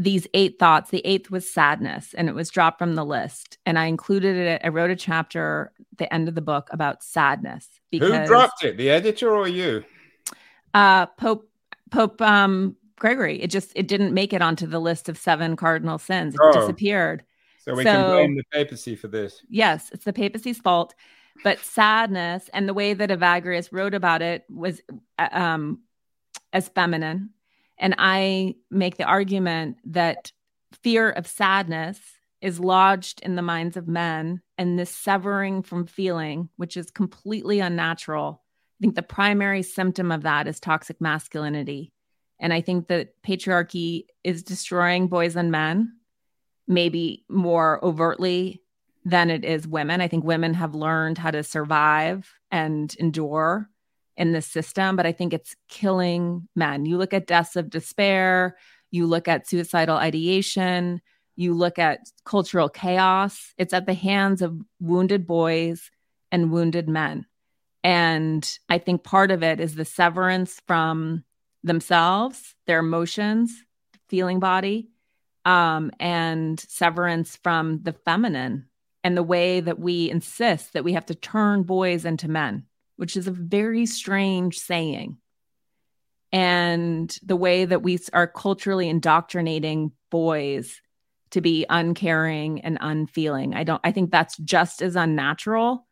these 0.00 0.28
eight 0.34 0.60
thoughts, 0.60 0.90
the 0.90 1.04
eighth 1.04 1.32
was 1.32 1.50
sadness, 1.50 2.14
and 2.14 2.28
it 2.28 2.34
was 2.34 2.50
dropped 2.50 2.78
from 2.78 2.94
the 2.94 3.04
list. 3.04 3.58
And 3.66 3.76
I 3.76 3.86
included 3.86 4.36
it. 4.36 4.60
I 4.64 4.68
wrote 4.68 4.90
a 4.90 4.96
chapter 4.96 5.72
at 5.80 5.98
the 5.98 6.14
end 6.14 6.28
of 6.28 6.36
the 6.36 6.40
book 6.40 6.68
about 6.70 7.02
sadness. 7.02 7.68
Because, 7.90 8.12
Who 8.12 8.26
dropped 8.26 8.62
it? 8.62 8.76
The 8.76 8.90
editor 8.90 9.34
or 9.34 9.48
you? 9.48 9.84
Uh, 10.72 11.06
Pope 11.06 11.48
Pope 11.90 12.20
um, 12.22 12.76
Gregory. 12.98 13.42
It 13.42 13.48
just 13.48 13.72
it 13.74 13.88
didn't 13.88 14.14
make 14.14 14.32
it 14.32 14.42
onto 14.42 14.66
the 14.66 14.80
list 14.80 15.08
of 15.08 15.18
seven 15.18 15.56
cardinal 15.56 15.98
sins. 15.98 16.34
It 16.34 16.40
oh. 16.42 16.52
disappeared. 16.52 17.24
So 17.58 17.74
we 17.74 17.82
so, 17.82 17.92
can 17.92 18.10
blame 18.10 18.36
the 18.36 18.44
papacy 18.52 18.94
for 18.94 19.08
this. 19.08 19.42
Yes, 19.48 19.90
it's 19.92 20.04
the 20.04 20.12
papacy's 20.12 20.58
fault 20.58 20.94
but 21.42 21.58
sadness 21.60 22.48
and 22.52 22.68
the 22.68 22.74
way 22.74 22.94
that 22.94 23.10
Evagrius 23.10 23.70
wrote 23.72 23.94
about 23.94 24.22
it 24.22 24.44
was 24.48 24.80
uh, 25.18 25.28
um, 25.32 25.80
as 26.52 26.68
feminine. 26.68 27.30
And 27.78 27.94
I 27.98 28.54
make 28.70 28.96
the 28.96 29.04
argument 29.04 29.78
that 29.86 30.30
fear 30.82 31.10
of 31.10 31.26
sadness 31.26 31.98
is 32.40 32.60
lodged 32.60 33.20
in 33.22 33.36
the 33.36 33.42
minds 33.42 33.76
of 33.76 33.88
men, 33.88 34.42
and 34.58 34.78
this 34.78 34.90
severing 34.90 35.62
from 35.62 35.86
feeling, 35.86 36.50
which 36.56 36.76
is 36.76 36.90
completely 36.90 37.58
unnatural. 37.58 38.42
I 38.78 38.78
think 38.82 38.94
the 38.94 39.02
primary 39.02 39.62
symptom 39.62 40.12
of 40.12 40.22
that 40.22 40.46
is 40.46 40.60
toxic 40.60 41.00
masculinity. 41.00 41.93
And 42.40 42.52
I 42.52 42.60
think 42.60 42.88
that 42.88 43.22
patriarchy 43.22 44.06
is 44.22 44.42
destroying 44.42 45.08
boys 45.08 45.36
and 45.36 45.50
men, 45.50 45.94
maybe 46.66 47.24
more 47.28 47.84
overtly 47.84 48.62
than 49.04 49.30
it 49.30 49.44
is 49.44 49.68
women. 49.68 50.00
I 50.00 50.08
think 50.08 50.24
women 50.24 50.54
have 50.54 50.74
learned 50.74 51.18
how 51.18 51.30
to 51.30 51.42
survive 51.42 52.32
and 52.50 52.94
endure 52.98 53.68
in 54.16 54.32
this 54.32 54.46
system, 54.46 54.96
but 54.96 55.06
I 55.06 55.12
think 55.12 55.32
it's 55.32 55.56
killing 55.68 56.48
men. 56.54 56.86
You 56.86 56.96
look 56.96 57.12
at 57.12 57.26
deaths 57.26 57.56
of 57.56 57.70
despair, 57.70 58.56
you 58.90 59.06
look 59.06 59.28
at 59.28 59.48
suicidal 59.48 59.96
ideation, 59.96 61.00
you 61.36 61.54
look 61.54 61.78
at 61.78 62.00
cultural 62.24 62.68
chaos. 62.68 63.52
It's 63.58 63.74
at 63.74 63.86
the 63.86 63.94
hands 63.94 64.40
of 64.40 64.56
wounded 64.80 65.26
boys 65.26 65.90
and 66.30 66.52
wounded 66.52 66.88
men. 66.88 67.26
And 67.82 68.58
I 68.68 68.78
think 68.78 69.02
part 69.02 69.30
of 69.30 69.42
it 69.42 69.60
is 69.60 69.74
the 69.74 69.84
severance 69.84 70.60
from 70.66 71.24
themselves, 71.64 72.54
their 72.66 72.78
emotions, 72.78 73.52
feeling 74.08 74.38
body, 74.38 74.90
um, 75.44 75.90
and 75.98 76.60
severance 76.60 77.36
from 77.36 77.80
the 77.82 77.92
feminine 77.92 78.66
and 79.02 79.16
the 79.16 79.22
way 79.22 79.60
that 79.60 79.78
we 79.78 80.10
insist 80.10 80.72
that 80.72 80.84
we 80.84 80.92
have 80.92 81.06
to 81.06 81.14
turn 81.14 81.62
boys 81.62 82.04
into 82.04 82.30
men, 82.30 82.64
which 82.96 83.16
is 83.16 83.26
a 83.26 83.32
very 83.32 83.86
strange 83.86 84.58
saying. 84.58 85.18
And 86.32 87.16
the 87.22 87.36
way 87.36 87.64
that 87.64 87.82
we 87.82 87.98
are 88.12 88.26
culturally 88.26 88.88
indoctrinating 88.88 89.92
boys 90.10 90.80
to 91.30 91.40
be 91.40 91.66
uncaring 91.68 92.60
and 92.62 92.78
unfeeling. 92.80 93.54
I 93.54 93.64
don't 93.64 93.80
I 93.84 93.92
think 93.92 94.10
that's 94.10 94.36
just 94.38 94.82
as 94.82 94.96
unnatural 94.96 95.86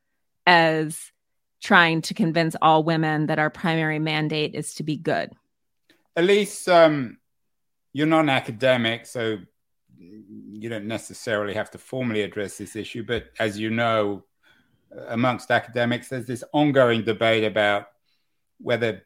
as 0.46 0.98
trying 1.60 2.02
to 2.02 2.14
convince 2.14 2.56
all 2.60 2.82
women 2.82 3.26
that 3.26 3.38
our 3.38 3.50
primary 3.50 3.98
mandate 3.98 4.54
is 4.54 4.74
to 4.74 4.82
be 4.82 4.96
good. 4.96 5.32
Elise, 6.16 6.68
um, 6.68 7.18
you're 7.92 8.06
not 8.06 8.20
an 8.20 8.30
academic, 8.30 9.06
so 9.06 9.38
you 9.98 10.68
don't 10.68 10.86
necessarily 10.86 11.54
have 11.54 11.70
to 11.70 11.78
formally 11.78 12.22
address 12.22 12.58
this 12.58 12.76
issue. 12.76 13.02
But 13.02 13.26
as 13.38 13.58
you 13.58 13.70
know, 13.70 14.24
amongst 15.08 15.50
academics, 15.50 16.08
there's 16.08 16.26
this 16.26 16.44
ongoing 16.52 17.04
debate 17.04 17.44
about 17.44 17.86
whether 18.58 19.02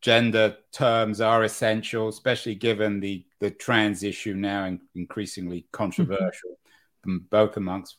gender 0.00 0.56
terms 0.72 1.20
are 1.20 1.44
essential, 1.44 2.08
especially 2.08 2.54
given 2.54 3.00
the, 3.00 3.24
the 3.38 3.50
trans 3.50 4.02
issue 4.02 4.34
now 4.34 4.78
increasingly 4.94 5.66
controversial, 5.72 6.58
mm-hmm. 7.06 7.18
both 7.30 7.56
amongst 7.56 7.96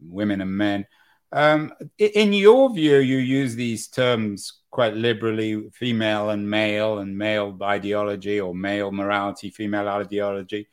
women 0.00 0.40
and 0.40 0.50
men. 0.50 0.86
Um, 1.32 1.72
in 1.98 2.32
your 2.32 2.72
view, 2.74 2.98
you 2.98 3.18
use 3.18 3.54
these 3.54 3.88
terms 3.88 4.57
quite 4.70 4.94
liberally 4.94 5.68
female 5.70 6.30
and 6.30 6.48
male, 6.48 6.98
and 6.98 7.16
male 7.16 7.56
ideology 7.62 8.40
or 8.40 8.54
male 8.54 8.92
morality, 8.92 9.50
female 9.50 9.88
ideology. 9.88 10.68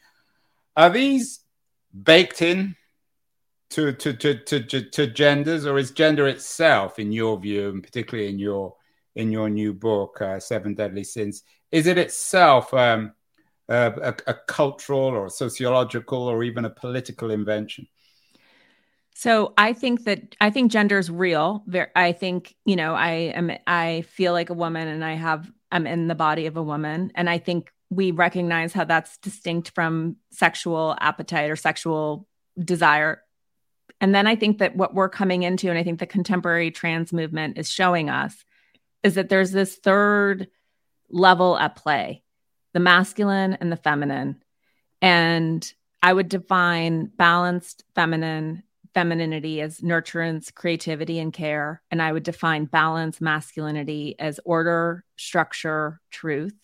Are 0.75 0.89
these 0.89 1.39
baked 2.03 2.41
in 2.41 2.75
to, 3.71 3.93
to, 3.93 4.13
to, 4.13 4.35
to, 4.35 4.81
to, 4.89 5.07
genders, 5.07 5.65
or 5.65 5.77
is 5.77 5.91
gender 5.91 6.27
itself, 6.27 6.99
in 6.99 7.11
your 7.11 7.39
view, 7.39 7.69
and 7.69 7.83
particularly 7.83 8.29
in 8.29 8.39
your 8.39 8.75
in 9.15 9.31
your 9.31 9.49
new 9.49 9.73
book, 9.73 10.21
uh, 10.21 10.39
Seven 10.39 10.75
Deadly 10.75 11.05
Sins, 11.05 11.43
is 11.71 11.87
it 11.87 11.97
itself 11.97 12.73
um, 12.73 13.13
a, 13.69 14.13
a, 14.27 14.33
cultural 14.33 14.99
or 14.99 15.27
a 15.27 15.29
sociological 15.29 16.23
or 16.23 16.43
even 16.43 16.65
a 16.65 16.69
political 16.69 17.31
invention? 17.31 17.87
So 19.17 19.53
I 19.57 19.71
think 19.71 20.03
that 20.03 20.35
I 20.41 20.49
think 20.49 20.71
gender 20.71 20.99
is 20.99 21.09
real. 21.09 21.63
I 21.95 22.11
think 22.11 22.53
you 22.65 22.75
know 22.75 22.93
I 22.93 23.11
am 23.33 23.49
I 23.65 24.03
feel 24.09 24.33
like 24.33 24.49
a 24.49 24.53
woman 24.53 24.89
and 24.89 25.03
I 25.05 25.13
have 25.13 25.49
I'm 25.71 25.87
in 25.87 26.09
the 26.09 26.15
body 26.15 26.47
of 26.47 26.57
a 26.57 26.63
woman, 26.63 27.11
and 27.15 27.29
I 27.29 27.37
think 27.37 27.71
we 27.89 28.11
recognize 28.11 28.73
how 28.73 28.83
that's 28.83 29.17
distinct 29.17 29.71
from 29.73 30.17
sexual 30.31 30.97
appetite 30.99 31.49
or 31.49 31.55
sexual 31.55 32.27
desire. 32.59 33.21
And 34.01 34.13
then 34.13 34.27
I 34.27 34.35
think 34.35 34.57
that 34.57 34.75
what 34.75 34.93
we're 34.93 35.07
coming 35.07 35.43
into, 35.43 35.69
and 35.69 35.79
I 35.79 35.83
think 35.83 35.99
the 35.99 36.05
contemporary 36.05 36.69
trans 36.69 37.13
movement 37.13 37.57
is 37.57 37.69
showing 37.69 38.09
us, 38.09 38.43
is 39.01 39.15
that 39.15 39.29
there's 39.29 39.51
this 39.51 39.77
third 39.77 40.49
level 41.09 41.57
at 41.57 41.77
play 41.77 42.23
the 42.73 42.79
masculine 42.81 43.53
and 43.53 43.71
the 43.71 43.77
feminine. 43.77 44.43
And 45.01 45.73
I 46.03 46.11
would 46.11 46.27
define 46.27 47.05
balanced 47.05 47.85
feminine 47.95 48.63
femininity 48.95 49.61
as 49.61 49.81
nurturance, 49.81 50.51
creativity, 50.51 51.19
and 51.19 51.31
care. 51.31 51.83
And 51.91 52.01
I 52.01 52.11
would 52.11 52.23
define 52.23 52.65
balance, 52.65 53.21
masculinity 53.21 54.15
as 54.17 54.39
order, 54.43 55.05
structure, 55.15 56.01
truth 56.09 56.55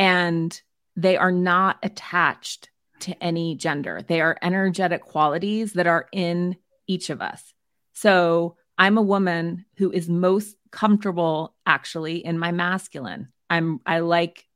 and 0.00 0.62
they 0.96 1.18
are 1.18 1.30
not 1.30 1.78
attached 1.82 2.70
to 3.00 3.22
any 3.22 3.54
gender. 3.54 4.00
They 4.06 4.22
are 4.22 4.38
energetic 4.40 5.02
qualities 5.02 5.74
that 5.74 5.86
are 5.86 6.06
in 6.12 6.56
each 6.86 7.10
of 7.10 7.20
us. 7.20 7.52
So 7.92 8.56
I'm 8.78 8.96
a 8.96 9.02
woman 9.02 9.66
who 9.76 9.90
is 9.90 10.08
most 10.08 10.56
comfortable 10.70 11.54
actually 11.66 12.24
in 12.24 12.38
my 12.38 12.50
masculine. 12.52 13.28
I'm 13.50 13.80
I 13.84 13.98
like 13.98 14.46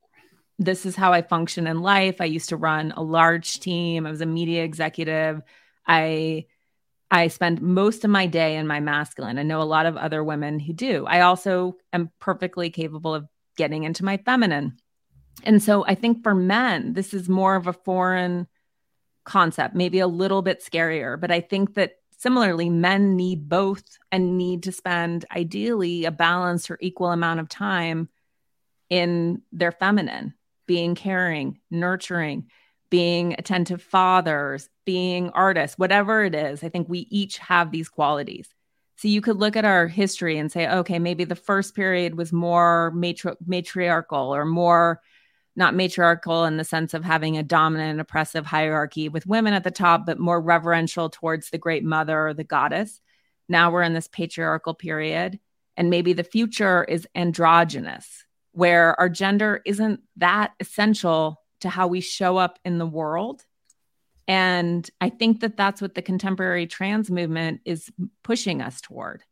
this 0.58 0.86
is 0.86 0.96
how 0.96 1.12
I 1.12 1.20
function 1.20 1.66
in 1.66 1.82
life. 1.82 2.20
I 2.20 2.26
used 2.26 2.50
to 2.50 2.56
run 2.56 2.92
a 2.96 3.02
large 3.02 3.60
team. 3.60 4.06
I 4.06 4.10
was 4.10 4.20
a 4.20 4.26
media 4.26 4.62
executive. 4.62 5.42
I 5.86 6.46
I 7.14 7.28
spend 7.28 7.62
most 7.62 8.04
of 8.04 8.10
my 8.10 8.26
day 8.26 8.56
in 8.56 8.66
my 8.66 8.80
masculine. 8.80 9.38
I 9.38 9.44
know 9.44 9.62
a 9.62 9.64
lot 9.64 9.86
of 9.86 9.96
other 9.96 10.24
women 10.24 10.58
who 10.58 10.72
do. 10.72 11.06
I 11.06 11.20
also 11.20 11.76
am 11.92 12.10
perfectly 12.18 12.70
capable 12.70 13.14
of 13.14 13.28
getting 13.56 13.84
into 13.84 14.04
my 14.04 14.16
feminine. 14.16 14.78
And 15.44 15.62
so 15.62 15.86
I 15.86 15.94
think 15.94 16.24
for 16.24 16.34
men, 16.34 16.92
this 16.94 17.14
is 17.14 17.28
more 17.28 17.54
of 17.54 17.68
a 17.68 17.72
foreign 17.72 18.48
concept, 19.22 19.76
maybe 19.76 20.00
a 20.00 20.08
little 20.08 20.42
bit 20.42 20.60
scarier. 20.60 21.18
But 21.20 21.30
I 21.30 21.40
think 21.40 21.74
that 21.74 21.92
similarly, 22.18 22.68
men 22.68 23.14
need 23.14 23.48
both 23.48 23.84
and 24.10 24.36
need 24.36 24.64
to 24.64 24.72
spend 24.72 25.24
ideally 25.30 26.06
a 26.06 26.10
balanced 26.10 26.68
or 26.68 26.78
equal 26.80 27.12
amount 27.12 27.38
of 27.38 27.48
time 27.48 28.08
in 28.90 29.40
their 29.52 29.70
feminine, 29.70 30.34
being 30.66 30.96
caring, 30.96 31.60
nurturing, 31.70 32.48
being 32.90 33.34
attentive 33.38 33.82
fathers, 33.82 34.68
being 34.84 35.30
artists, 35.30 35.78
whatever 35.78 36.24
it 36.24 36.34
is. 36.34 36.62
I 36.62 36.68
think 36.68 36.88
we 36.88 37.06
each 37.10 37.38
have 37.38 37.70
these 37.70 37.88
qualities. 37.88 38.48
So 38.96 39.08
you 39.08 39.20
could 39.20 39.36
look 39.36 39.56
at 39.56 39.64
our 39.64 39.88
history 39.88 40.38
and 40.38 40.52
say, 40.52 40.68
okay, 40.68 40.98
maybe 40.98 41.24
the 41.24 41.34
first 41.34 41.74
period 41.74 42.16
was 42.16 42.32
more 42.32 42.92
matri- 42.94 43.36
matriarchal 43.44 44.34
or 44.34 44.44
more 44.44 45.00
not 45.56 45.74
matriarchal 45.74 46.44
in 46.44 46.56
the 46.56 46.64
sense 46.64 46.94
of 46.94 47.04
having 47.04 47.36
a 47.36 47.42
dominant 47.42 47.92
and 47.92 48.00
oppressive 48.00 48.44
hierarchy 48.44 49.08
with 49.08 49.26
women 49.26 49.54
at 49.54 49.62
the 49.62 49.70
top, 49.70 50.04
but 50.04 50.18
more 50.18 50.40
reverential 50.40 51.08
towards 51.08 51.50
the 51.50 51.58
great 51.58 51.84
mother 51.84 52.26
or 52.26 52.34
the 52.34 52.44
goddess. 52.44 53.00
Now 53.48 53.70
we're 53.70 53.82
in 53.82 53.94
this 53.94 54.08
patriarchal 54.08 54.74
period. 54.74 55.38
And 55.76 55.90
maybe 55.90 56.12
the 56.12 56.24
future 56.24 56.84
is 56.84 57.06
androgynous, 57.14 58.24
where 58.52 58.98
our 59.00 59.08
gender 59.08 59.60
isn't 59.64 60.00
that 60.16 60.52
essential 60.60 61.42
to 61.60 61.68
how 61.68 61.86
we 61.86 62.00
show 62.00 62.36
up 62.36 62.58
in 62.64 62.78
the 62.78 62.86
world. 62.86 63.44
And 64.26 64.88
I 65.00 65.10
think 65.10 65.40
that 65.40 65.56
that's 65.56 65.82
what 65.82 65.94
the 65.94 66.02
contemporary 66.02 66.66
trans 66.66 67.10
movement 67.10 67.60
is 67.64 67.90
pushing 68.22 68.62
us 68.62 68.80
toward. 68.80 69.22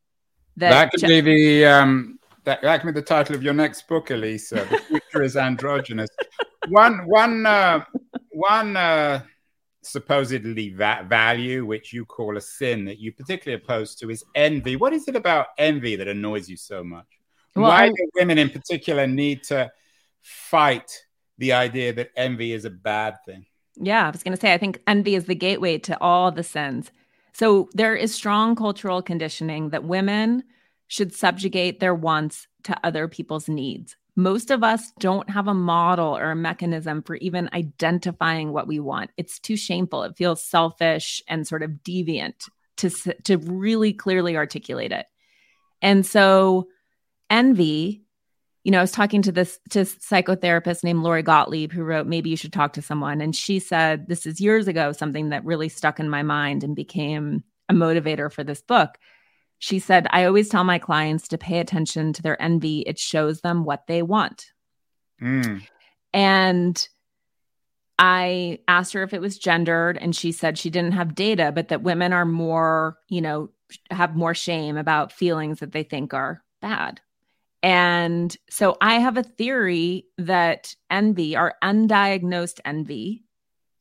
That, 0.59 0.71
that 0.71 0.91
could 0.91 1.09
be 1.09 1.21
the 1.23 1.65
um, 1.65 2.19
that, 2.45 2.61
that 2.63 2.81
can 2.81 2.93
be 2.93 3.01
the 3.01 3.07
title 3.07 3.35
of 3.35 3.43
your 3.43 3.55
next 3.55 3.87
book, 3.89 4.11
Elisa. 4.11 4.67
The 4.71 4.79
future 4.79 5.23
is 5.23 5.37
androgynous. 5.37 6.11
One, 6.69 7.09
one, 7.09 7.45
uh, 7.45 7.85
one 8.31 8.77
uh, 8.77 9.23
supposedly 9.83 10.69
va- 10.69 11.05
value, 11.09 11.67
which 11.67 11.93
you 11.93 12.05
call 12.05 12.37
a 12.37 12.41
sin, 12.41 12.85
that 12.85 13.01
you 13.01 13.11
particularly 13.11 13.61
oppose 13.61 13.97
to, 13.97 14.11
is 14.11 14.23
envy. 14.37 14.77
What 14.77 14.93
is 14.93 15.09
it 15.09 15.17
about 15.17 15.49
envy 15.59 15.97
that 15.97 16.07
annoys 16.07 16.49
you 16.49 16.57
so 16.57 16.85
much? 16.85 17.07
Well, 17.57 17.69
Why 17.69 17.87
I... 17.87 17.89
do 17.89 18.11
women 18.15 18.39
in 18.39 18.49
particular 18.49 19.09
need 19.09 19.43
to 19.45 19.73
fight 20.21 21.05
the 21.39 21.53
idea 21.53 21.93
that 21.93 22.11
envy 22.17 22.53
is 22.53 22.65
a 22.65 22.71
bad 22.71 23.17
thing? 23.25 23.47
Yeah, 23.77 24.07
I 24.07 24.11
was 24.11 24.23
going 24.23 24.37
to 24.37 24.41
say, 24.41 24.53
I 24.53 24.59
think 24.59 24.83
envy 24.87 25.15
is 25.15 25.25
the 25.25 25.35
gateway 25.35 25.79
to 25.79 26.01
all 26.01 26.31
the 26.31 26.43
sins. 26.43 26.91
So 27.33 27.69
there 27.73 27.97
is 27.97 28.15
strong 28.15 28.55
cultural 28.55 29.03
conditioning 29.03 29.71
that 29.71 29.85
women 29.85 30.45
should 30.89 31.15
subjugate 31.15 31.81
their 31.81 31.95
wants 31.95 32.47
to 32.65 32.79
other 32.85 33.09
people's 33.09 33.49
needs. 33.49 33.97
Most 34.15 34.51
of 34.51 34.63
us 34.63 34.93
don't 34.99 35.31
have 35.31 35.49
a 35.49 35.55
model 35.55 36.17
or 36.17 36.31
a 36.31 36.37
mechanism 36.37 37.03
for 37.03 37.17
even 37.17 37.49
identifying 37.55 38.53
what 38.53 38.67
we 38.67 38.79
want. 38.79 39.11
It's 39.17 39.39
too 39.39 39.57
shameful. 39.57 40.03
It 40.03 40.19
feels 40.19 40.45
selfish 40.45 41.23
and 41.27 41.49
sort 41.49 41.63
of 41.63 41.71
deviant 41.83 42.47
to, 42.77 42.91
to 43.25 43.39
really 43.39 43.95
clearly 43.95 44.37
articulate 44.37 44.93
it. 44.93 45.07
And 45.81 46.05
so, 46.05 46.69
envy, 47.31 48.03
you 48.65 48.71
know, 48.71 48.79
I 48.79 48.83
was 48.83 48.93
talking 48.93 49.23
to 49.23 49.33
this 49.33 49.59
to 49.71 49.81
psychotherapist 49.81 50.85
named 50.85 51.03
Lori 51.03 51.23
Gottlieb 51.23 51.73
who 51.73 51.83
wrote 51.83 52.07
Maybe 52.07 52.31
You 52.31 52.37
Should 52.37 52.53
Talk 52.53 52.75
to 52.75 52.83
Someone. 52.83 53.21
And 53.21 53.35
she 53.35 53.59
said, 53.59 54.07
This 54.09 54.27
is 54.27 54.41
years 54.41 54.69
ago, 54.69 54.93
something 54.93 55.31
that 55.31 55.45
really 55.45 55.69
stuck 55.69 55.99
in 55.99 56.09
my 56.09 56.23
mind 56.23 56.63
and 56.63 56.77
became 56.77 57.45
a 57.69 57.75
motivator 57.75 58.31
for 58.33 58.45
this 58.45 58.63
book 58.63 58.99
she 59.63 59.79
said, 59.79 60.09
I 60.11 60.25
always 60.25 60.49
tell 60.49 60.65
my 60.65 60.81
clients 60.81 61.29
to 61.29 61.39
pay 61.39 61.61
attention 61.61 62.13
to 62.15 62.23
their 62.23 62.41
envy. 62.43 62.81
It 62.81 62.99
shows 62.99 63.43
them 63.43 63.63
what 63.63 63.87
they 63.87 64.03
want. 64.03 64.51
Mm. 65.23 65.63
And 66.13 66.89
I 67.97 68.59
asked 68.67 68.93
her 68.95 69.05
if 69.05 69.15
it 69.15 69.21
was 69.21 69.39
gendered, 69.39 69.99
and 69.99 70.17
she 70.17 70.33
said 70.33 70.59
she 70.59 70.69
didn't 70.69 70.95
have 70.95 71.15
data, 71.15 71.53
but 71.55 71.69
that 71.69 71.85
women 71.85 72.13
are 72.13 72.25
more, 72.25 72.99
you 73.09 73.21
know, 73.21 73.51
have 73.89 74.17
more 74.17 74.35
shame 74.35 74.77
about 74.77 75.13
feelings 75.13 75.61
that 75.61 75.71
they 75.71 75.85
think 75.85 76.13
are 76.13 76.43
bad. 76.61 77.01
And 77.63 78.37
so 78.51 78.77
I 78.81 78.95
have 78.95 79.17
a 79.17 79.23
theory 79.23 80.07
that 80.19 80.75
envy, 80.91 81.37
our 81.37 81.55
undiagnosed 81.63 82.61
envy, 82.65 83.25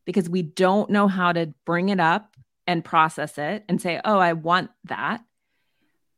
because 0.05 0.29
we 0.29 0.43
don't 0.43 0.89
know 0.89 1.07
how 1.07 1.31
to 1.31 1.53
bring 1.65 1.89
it 1.89 1.99
up 1.99 2.35
and 2.67 2.85
process 2.85 3.37
it 3.37 3.63
and 3.67 3.81
say, 3.81 3.99
oh, 4.05 4.19
I 4.19 4.33
want 4.33 4.69
that, 4.85 5.21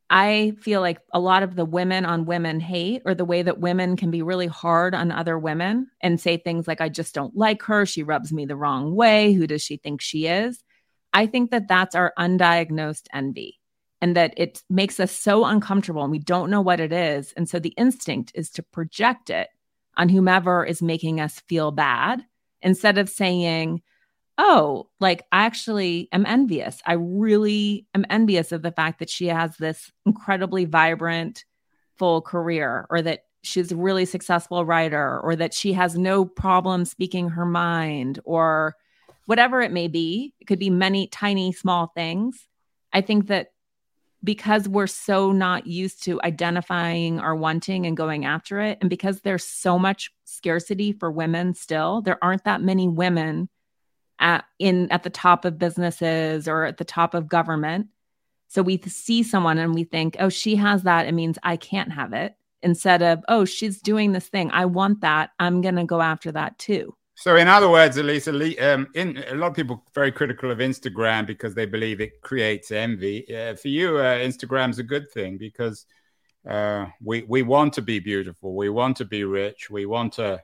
I 0.09 0.53
feel 0.61 0.81
like 0.81 0.99
a 1.11 1.19
lot 1.19 1.41
of 1.41 1.55
the 1.55 1.65
women 1.65 2.05
on 2.05 2.25
women 2.25 2.59
hate, 2.59 3.01
or 3.05 3.15
the 3.15 3.25
way 3.25 3.41
that 3.41 3.59
women 3.59 3.95
can 3.95 4.11
be 4.11 4.21
really 4.21 4.45
hard 4.45 4.93
on 4.93 5.11
other 5.11 5.39
women 5.39 5.87
and 6.01 6.19
say 6.19 6.37
things 6.37 6.67
like, 6.67 6.81
I 6.81 6.89
just 6.89 7.15
don't 7.15 7.35
like 7.35 7.63
her. 7.63 7.85
She 7.85 8.03
rubs 8.03 8.31
me 8.31 8.45
the 8.45 8.55
wrong 8.55 8.93
way. 8.93 9.33
Who 9.33 9.47
does 9.47 9.63
she 9.63 9.77
think 9.77 10.01
she 10.01 10.27
is? 10.27 10.63
I 11.13 11.25
think 11.25 11.51
that 11.51 11.67
that's 11.67 11.95
our 11.95 12.13
undiagnosed 12.19 13.07
envy 13.13 13.59
and 14.03 14.17
that 14.17 14.33
it 14.35 14.61
makes 14.69 14.99
us 14.99 15.13
so 15.13 15.45
uncomfortable 15.45 16.01
and 16.03 16.11
we 16.11 16.19
don't 16.19 16.49
know 16.49 16.59
what 16.59 16.81
it 16.81 16.91
is. 16.91 17.31
And 17.37 17.47
so 17.47 17.57
the 17.57 17.73
instinct 17.77 18.33
is 18.35 18.49
to 18.49 18.61
project 18.61 19.29
it 19.29 19.47
on 19.95 20.09
whomever 20.09 20.65
is 20.65 20.81
making 20.81 21.21
us 21.21 21.41
feel 21.47 21.71
bad 21.71 22.21
instead 22.61 22.97
of 22.97 23.07
saying, 23.07 23.81
oh, 24.37 24.89
like 24.99 25.21
I 25.31 25.45
actually 25.45 26.09
am 26.11 26.25
envious. 26.25 26.81
I 26.85 26.95
really 26.99 27.87
am 27.95 28.05
envious 28.09 28.51
of 28.51 28.61
the 28.61 28.73
fact 28.73 28.99
that 28.99 29.09
she 29.09 29.27
has 29.27 29.55
this 29.55 29.89
incredibly 30.05 30.65
vibrant, 30.65 31.45
full 31.95 32.21
career, 32.21 32.85
or 32.89 33.01
that 33.03 33.21
she's 33.41 33.71
a 33.71 33.77
really 33.77 34.03
successful 34.03 34.65
writer 34.65 35.21
or 35.21 35.37
that 35.37 35.53
she 35.53 35.71
has 35.71 35.97
no 35.97 36.25
problem 36.25 36.83
speaking 36.83 37.29
her 37.29 37.45
mind 37.45 38.19
or 38.25 38.75
whatever 39.27 39.61
it 39.61 39.71
may 39.71 39.87
be. 39.87 40.33
It 40.41 40.45
could 40.47 40.59
be 40.59 40.69
many 40.69 41.07
tiny, 41.07 41.53
small 41.53 41.87
things. 41.95 42.49
I 42.91 42.99
think 42.99 43.27
that 43.27 43.52
because 44.23 44.69
we're 44.69 44.87
so 44.87 45.31
not 45.31 45.67
used 45.67 46.03
to 46.03 46.21
identifying 46.23 47.19
our 47.19 47.35
wanting 47.35 47.85
and 47.85 47.97
going 47.97 48.25
after 48.25 48.59
it, 48.61 48.77
and 48.81 48.89
because 48.89 49.21
there's 49.21 49.43
so 49.43 49.77
much 49.77 50.11
scarcity 50.23 50.93
for 50.93 51.11
women 51.11 51.53
still, 51.53 52.01
there 52.01 52.23
aren't 52.23 52.45
that 52.45 52.61
many 52.61 52.87
women 52.87 53.49
at 54.19 54.45
in 54.59 54.91
at 54.91 55.03
the 55.03 55.09
top 55.09 55.43
of 55.45 55.57
businesses 55.57 56.47
or 56.47 56.65
at 56.65 56.77
the 56.77 56.85
top 56.85 57.13
of 57.13 57.27
government. 57.27 57.87
So 58.47 58.61
we 58.61 58.77
see 58.77 59.23
someone 59.23 59.57
and 59.57 59.73
we 59.73 59.83
think, 59.83 60.15
oh, 60.19 60.29
she 60.29 60.55
has 60.57 60.83
that. 60.83 61.07
It 61.07 61.13
means 61.13 61.39
I 61.41 61.57
can't 61.57 61.91
have 61.91 62.13
it. 62.13 62.35
Instead 62.61 63.01
of, 63.01 63.23
oh, 63.27 63.45
she's 63.45 63.81
doing 63.81 64.11
this 64.11 64.27
thing. 64.27 64.51
I 64.51 64.65
want 64.65 65.01
that. 65.01 65.31
I'm 65.39 65.61
going 65.61 65.75
to 65.75 65.85
go 65.85 66.01
after 66.01 66.31
that 66.31 66.57
too. 66.59 66.95
So, 67.15 67.35
in 67.35 67.47
other 67.47 67.69
words, 67.69 67.97
Elisa, 67.97 68.31
um, 68.73 68.87
in, 68.95 69.23
a 69.29 69.35
lot 69.35 69.47
of 69.47 69.53
people 69.53 69.83
very 69.93 70.11
critical 70.11 70.49
of 70.49 70.57
Instagram 70.57 71.27
because 71.27 71.53
they 71.53 71.65
believe 71.65 72.01
it 72.01 72.21
creates 72.21 72.71
envy. 72.71 73.23
Uh, 73.33 73.55
for 73.55 73.67
you, 73.67 73.97
uh, 73.97 74.17
Instagram's 74.17 74.79
a 74.79 74.83
good 74.83 75.11
thing 75.11 75.37
because 75.37 75.85
uh, 76.47 76.87
we 77.01 77.23
we 77.23 77.43
want 77.43 77.73
to 77.73 77.81
be 77.81 77.99
beautiful, 77.99 78.55
we 78.55 78.69
want 78.69 78.97
to 78.97 79.05
be 79.05 79.23
rich, 79.23 79.69
we 79.69 79.85
want 79.85 80.13
to 80.13 80.41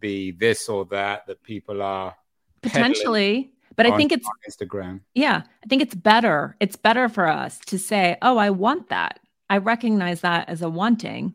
be 0.00 0.32
this 0.32 0.68
or 0.68 0.84
that 0.86 1.26
that 1.26 1.42
people 1.42 1.80
are 1.80 2.14
potentially. 2.60 3.52
But 3.76 3.86
I 3.86 3.96
think 3.96 4.10
it's 4.10 4.28
Instagram. 4.50 5.02
Yeah, 5.14 5.42
I 5.62 5.66
think 5.68 5.82
it's 5.82 5.94
better. 5.94 6.56
It's 6.58 6.74
better 6.74 7.08
for 7.08 7.28
us 7.28 7.60
to 7.66 7.78
say, 7.78 8.16
"Oh, 8.20 8.36
I 8.36 8.50
want 8.50 8.88
that. 8.88 9.20
I 9.48 9.58
recognize 9.58 10.22
that 10.22 10.48
as 10.48 10.62
a 10.62 10.68
wanting." 10.68 11.34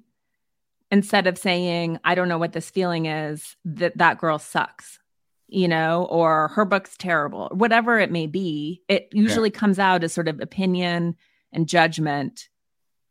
Instead 0.94 1.26
of 1.26 1.40
saying, 1.40 2.00
I 2.04 2.14
don't 2.14 2.28
know 2.30 2.38
what 2.38 2.54
this 2.54 2.70
feeling 2.70 3.08
is, 3.08 3.56
that 3.66 3.98
that 3.98 4.20
girl 4.20 4.38
sucks, 4.38 5.00
you 5.48 5.68
know, 5.68 6.06
or 6.08 6.50
her 6.50 6.66
book's 6.66 6.96
terrible, 6.96 7.50
whatever 7.52 7.98
it 7.98 8.12
may 8.12 8.28
be, 8.28 8.84
it 8.88 9.10
usually 9.12 9.50
yeah. 9.50 9.58
comes 9.58 9.80
out 9.80 10.04
as 10.04 10.14
sort 10.14 10.28
of 10.28 10.40
opinion 10.40 11.16
and 11.52 11.68
judgment 11.68 12.48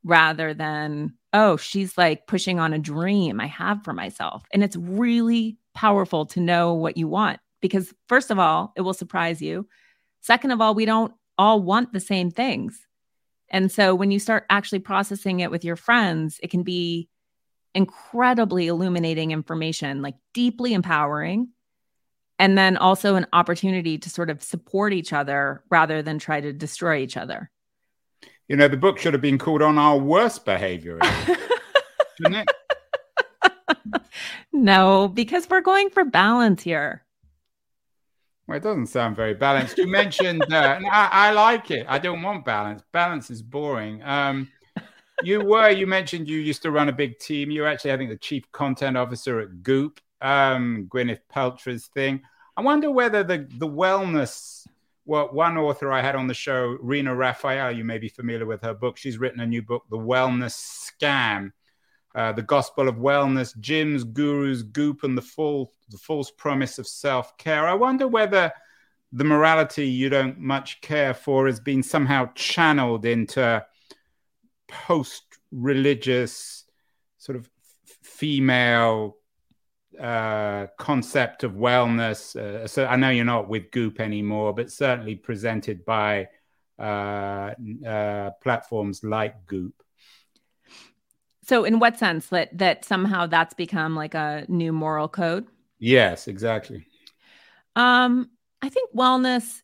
rather 0.05 0.55
than, 0.55 1.14
oh, 1.33 1.57
she's 1.57 1.99
like 1.99 2.29
pushing 2.29 2.61
on 2.61 2.73
a 2.73 2.79
dream 2.79 3.40
I 3.40 3.47
have 3.47 3.83
for 3.83 3.92
myself. 3.92 4.45
And 4.53 4.62
it's 4.62 4.77
really 4.77 5.59
powerful 5.75 6.27
to 6.27 6.40
know 6.40 6.75
what 6.75 6.97
you 6.97 7.09
want 7.09 7.40
because, 7.61 7.92
first 8.07 8.31
of 8.31 8.38
all, 8.38 8.73
it 8.77 8.83
will 8.83 8.95
surprise 8.95 9.42
you. 9.42 9.66
Second 10.21 10.53
of 10.53 10.61
all, 10.61 10.77
we 10.77 10.85
don't 10.85 11.12
all 11.37 11.61
want 11.61 11.92
the 11.92 11.99
same 11.99 12.31
things. 12.31 12.87
And 13.49 13.73
so 13.73 13.97
when 13.97 14.12
you 14.12 14.21
start 14.21 14.47
actually 14.51 14.79
processing 14.79 15.40
it 15.40 15.51
with 15.51 15.64
your 15.64 15.77
friends, 15.77 16.38
it 16.45 16.51
can 16.53 16.62
be 16.62 17.09
incredibly 17.74 18.66
illuminating 18.68 19.30
information, 19.30 20.02
like 20.02 20.14
deeply 20.35 20.74
empowering. 20.74 21.48
And 22.38 22.58
then 22.58 22.76
also 22.76 23.14
an 23.14 23.26
opportunity 23.32 23.98
to 23.98 24.11
sort 24.11 24.28
of 24.28 24.42
support 24.42 24.92
each 24.92 25.12
other 25.12 25.62
rather 25.70 26.02
than 26.02 26.18
try 26.18 26.40
to 26.40 26.52
destroy 26.52 26.98
each 26.98 27.16
other. 27.16 27.50
You 28.48 28.56
know, 28.56 28.68
the 28.68 28.76
book 28.76 28.98
should 28.98 29.12
have 29.12 29.22
been 29.22 29.38
called 29.38 29.62
On 29.62 29.78
Our 29.78 29.96
Worst 29.96 30.44
Behavior, 30.44 30.98
shouldn't 32.16 32.48
it? 32.48 34.02
no, 34.52 35.08
because 35.08 35.48
we're 35.48 35.61
going 35.61 35.90
for 35.90 36.04
balance 36.04 36.62
here. 36.62 37.04
Well, 38.46 38.56
it 38.56 38.62
doesn't 38.62 38.88
sound 38.88 39.16
very 39.16 39.35
balanced. 39.35 39.78
You 39.78 39.87
mentioned, 39.87 40.42
uh, 40.52 40.80
I, 40.90 41.08
I, 41.12 41.30
like 41.30 41.70
it. 41.70 41.87
I 41.88 41.98
don't 41.98 42.22
want 42.22 42.44
balance. 42.44 42.82
Balance 42.92 43.30
is 43.30 43.40
boring. 43.40 44.02
Um, 44.02 44.50
you 45.22 45.44
were. 45.44 45.70
You 45.70 45.87
mentioned 45.87 46.28
you 46.28 46.38
used 46.38 46.62
to 46.62 46.70
run 46.70 46.88
a 46.88 46.92
big 46.92 47.18
team. 47.18 47.50
You're 47.50 47.66
actually, 47.66 47.92
I 47.92 47.96
think, 47.96 48.11
the 48.11 48.16
chief 48.16 48.50
content 48.52 48.96
officer 48.96 49.40
at 49.40 49.62
Goop, 49.62 50.00
um, 50.20 50.88
Gwyneth 50.90 51.20
Paltrow's 51.35 51.87
thing. 51.87 52.22
I 52.56 52.62
wonder 52.62 52.90
whether 52.90 53.22
the 53.22 53.48
the 53.58 53.68
wellness. 53.68 54.66
Well, 55.04 55.30
one 55.32 55.56
author 55.58 55.90
I 55.90 56.00
had 56.00 56.14
on 56.14 56.28
the 56.28 56.35
show, 56.35 56.76
Rina 56.80 57.12
Raphael, 57.12 57.72
you 57.72 57.82
may 57.82 57.98
be 57.98 58.08
familiar 58.08 58.46
with 58.46 58.62
her 58.62 58.72
book. 58.72 58.96
She's 58.96 59.18
written 59.18 59.40
a 59.40 59.46
new 59.46 59.61
book, 59.61 59.82
The 59.90 59.98
Wellness 59.98 60.54
Scam, 60.54 61.50
uh, 62.14 62.30
the 62.30 62.42
Gospel 62.42 62.87
of 62.87 62.94
Wellness, 62.96 63.58
gyms, 63.58 64.11
gurus, 64.12 64.62
goop, 64.62 65.02
and 65.02 65.18
the 65.18 65.22
full 65.22 65.72
the 65.88 65.98
false 65.98 66.30
promise 66.30 66.78
of 66.78 66.87
self 66.87 67.37
care. 67.37 67.66
I 67.66 67.74
wonder 67.74 68.06
whether 68.06 68.52
the 69.12 69.24
morality 69.24 69.87
you 69.87 70.08
don't 70.08 70.38
much 70.38 70.80
care 70.80 71.14
for 71.14 71.46
has 71.46 71.61
been 71.61 71.82
somehow 71.82 72.30
channeled 72.35 73.04
into 73.04 73.64
post 74.72 75.24
religious 75.52 76.64
sort 77.18 77.37
of 77.37 77.48
female 78.02 79.16
uh, 80.00 80.66
concept 80.78 81.44
of 81.44 81.52
wellness. 81.52 82.35
Uh, 82.35 82.66
so 82.66 82.87
I 82.87 82.96
know 82.96 83.11
you're 83.11 83.24
not 83.24 83.48
with 83.48 83.70
Goop 83.70 84.00
anymore, 84.00 84.54
but 84.54 84.72
certainly 84.72 85.14
presented 85.14 85.85
by 85.85 86.28
uh, 86.78 87.52
uh, 87.87 88.30
platforms 88.42 89.04
like 89.04 89.46
Goop. 89.46 89.74
So, 91.44 91.64
in 91.64 91.78
what 91.78 91.98
sense 91.98 92.28
that 92.28 92.56
that 92.56 92.85
somehow 92.85 93.26
that's 93.26 93.54
become 93.54 93.94
like 93.94 94.14
a 94.14 94.46
new 94.48 94.72
moral 94.72 95.08
code? 95.08 95.46
Yes, 95.78 96.28
exactly. 96.28 96.87
Um, 97.76 98.30
I 98.62 98.68
think 98.68 98.94
wellness 98.94 99.62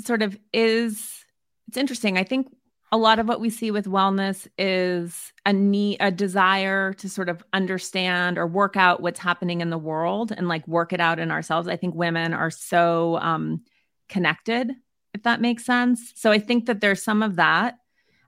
sort 0.00 0.22
of 0.22 0.36
is. 0.52 1.24
It's 1.68 1.76
interesting. 1.76 2.18
I 2.18 2.24
think 2.24 2.48
a 2.92 2.98
lot 2.98 3.18
of 3.18 3.28
what 3.28 3.40
we 3.40 3.50
see 3.50 3.70
with 3.70 3.86
wellness 3.86 4.48
is 4.58 5.32
a 5.46 5.52
need 5.52 5.98
a 6.00 6.10
desire 6.10 6.92
to 6.94 7.08
sort 7.08 7.28
of 7.28 7.42
understand 7.52 8.36
or 8.36 8.46
work 8.46 8.76
out 8.76 9.00
what's 9.00 9.20
happening 9.20 9.60
in 9.60 9.70
the 9.70 9.78
world 9.78 10.32
and 10.36 10.48
like 10.48 10.66
work 10.66 10.92
it 10.92 11.00
out 11.00 11.20
in 11.20 11.30
ourselves. 11.30 11.68
I 11.68 11.76
think 11.76 11.94
women 11.94 12.34
are 12.34 12.50
so 12.50 13.18
um, 13.18 13.62
connected 14.08 14.72
if 15.14 15.22
that 15.24 15.40
makes 15.40 15.64
sense. 15.64 16.12
So 16.14 16.30
i 16.30 16.38
think 16.38 16.66
that 16.66 16.80
there's 16.80 17.02
some 17.02 17.22
of 17.22 17.36
that. 17.36 17.78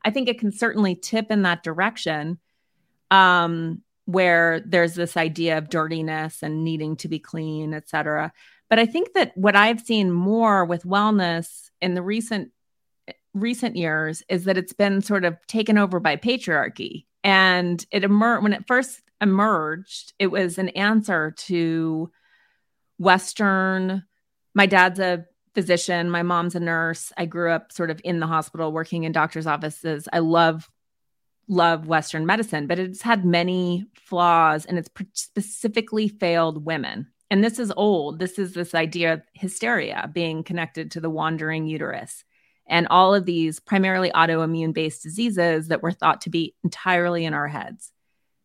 I 0.05 0.11
think 0.11 0.29
it 0.29 0.39
can 0.39 0.53
certainly 0.53 0.95
tip 0.95 1.31
in 1.31 1.43
that 1.43 1.63
direction 1.63 2.39
um, 3.11 3.83
where 4.07 4.61
there's 4.61 4.95
this 4.95 5.17
idea 5.17 5.59
of 5.59 5.69
dirtiness 5.69 6.43
and 6.43 6.65
needing 6.65 6.97
to 6.97 7.09
be 7.09 7.19
clean 7.19 7.75
et 7.75 7.89
cetera. 7.89 8.33
But 8.69 8.79
i 8.79 8.87
think 8.87 9.13
that 9.15 9.37
what 9.37 9.55
i've 9.55 9.81
seen 9.81 10.11
more 10.11 10.65
with 10.65 10.85
wellness 10.85 11.71
in 11.81 11.95
the 11.95 12.03
recent 12.03 12.51
recent 13.35 13.77
years 13.77 14.23
is 14.29 14.45
that 14.45 14.59
it's 14.59 14.73
been 14.73 15.01
sort 15.01 15.25
of 15.25 15.37
taken 15.47 15.79
over 15.79 16.01
by 16.01 16.17
patriarchy. 16.17 17.07
And 17.25 17.85
it 17.91 18.05
emerged 18.05 18.43
when 18.43 18.53
it 18.53 18.67
first 18.67 19.01
emerged, 19.21 20.13
it 20.19 20.27
was 20.27 20.59
an 20.59 20.71
answer 20.71 21.31
to 21.31 22.11
Western. 22.99 24.05
My 24.55 24.67
dad's 24.67 25.01
a 25.01 25.25
physician, 25.55 26.11
my 26.11 26.23
mom's 26.23 26.55
a 26.55 26.61
nurse. 26.61 27.13
I 27.17 27.27
grew 27.27 27.51
up 27.51 27.73
sort 27.73 27.91
of 27.91 28.01
in 28.05 28.21
the 28.21 28.27
hospital 28.27 28.73
working 28.73 29.05
in 29.05 29.13
doctor's 29.13 29.47
offices. 29.47 30.09
I 30.13 30.19
love 30.19 30.69
love 31.49 31.87
western 31.89 32.25
medicine 32.25 32.69
but 32.69 32.79
it's 32.79 33.03
had 33.03 33.25
many 33.25 33.85
flaws 33.95 34.65
and 34.65 34.79
it's 34.79 34.89
specifically 35.13 36.07
failed 36.07 36.65
women 36.65 37.09
and 37.31 37.43
this 37.43 37.59
is 37.59 37.73
old 37.77 38.21
this 38.21 38.39
is 38.39 38.55
this 38.55 38.75
idea 38.75 39.15
of 39.15 39.23
hysteria 39.35 40.09
being 40.15 40.45
connected 40.45 40.93
to 40.93 41.01
the 41.01 41.11
wandering 41.11 41.67
uterus 41.67 42.25
and 42.73 42.89
all 42.89 43.15
of 43.15 43.27
these 43.27 43.61
primarily 43.61 44.11
autoimmune 44.11 44.73
based 44.73 45.03
diseases 45.03 45.69
that 45.69 45.83
were 45.83 45.93
thought 45.93 46.23
to 46.23 46.31
be 46.31 46.55
entirely 46.65 47.25
in 47.27 47.35
our 47.35 47.47
heads. 47.47 47.93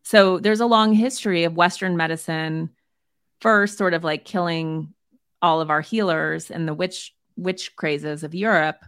So 0.04 0.38
there's 0.38 0.60
a 0.60 0.66
long 0.68 0.94
history 0.94 1.46
of 1.46 1.56
Western 1.56 1.98
medicine 1.98 2.70
first 3.40 3.78
sort 3.78 3.94
of 3.94 4.04
like 4.04 4.26
killing 4.26 4.94
all 5.42 5.62
of 5.62 5.70
our 5.70 5.82
healers 5.82 6.52
and 6.52 6.68
the 6.68 6.74
witch 6.74 7.16
witch 7.38 7.76
crazes 7.76 8.24
of 8.24 8.36
Europe, 8.36 8.84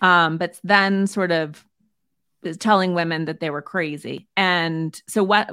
um, 0.00 0.36
but 0.38 0.60
then 0.62 1.06
sort 1.06 1.32
of 1.32 1.64
telling 2.58 2.94
women 2.94 3.24
that 3.24 3.40
they 3.40 3.50
were 3.50 3.62
crazy. 3.62 4.28
And 4.36 5.00
so 5.08 5.24
what 5.24 5.50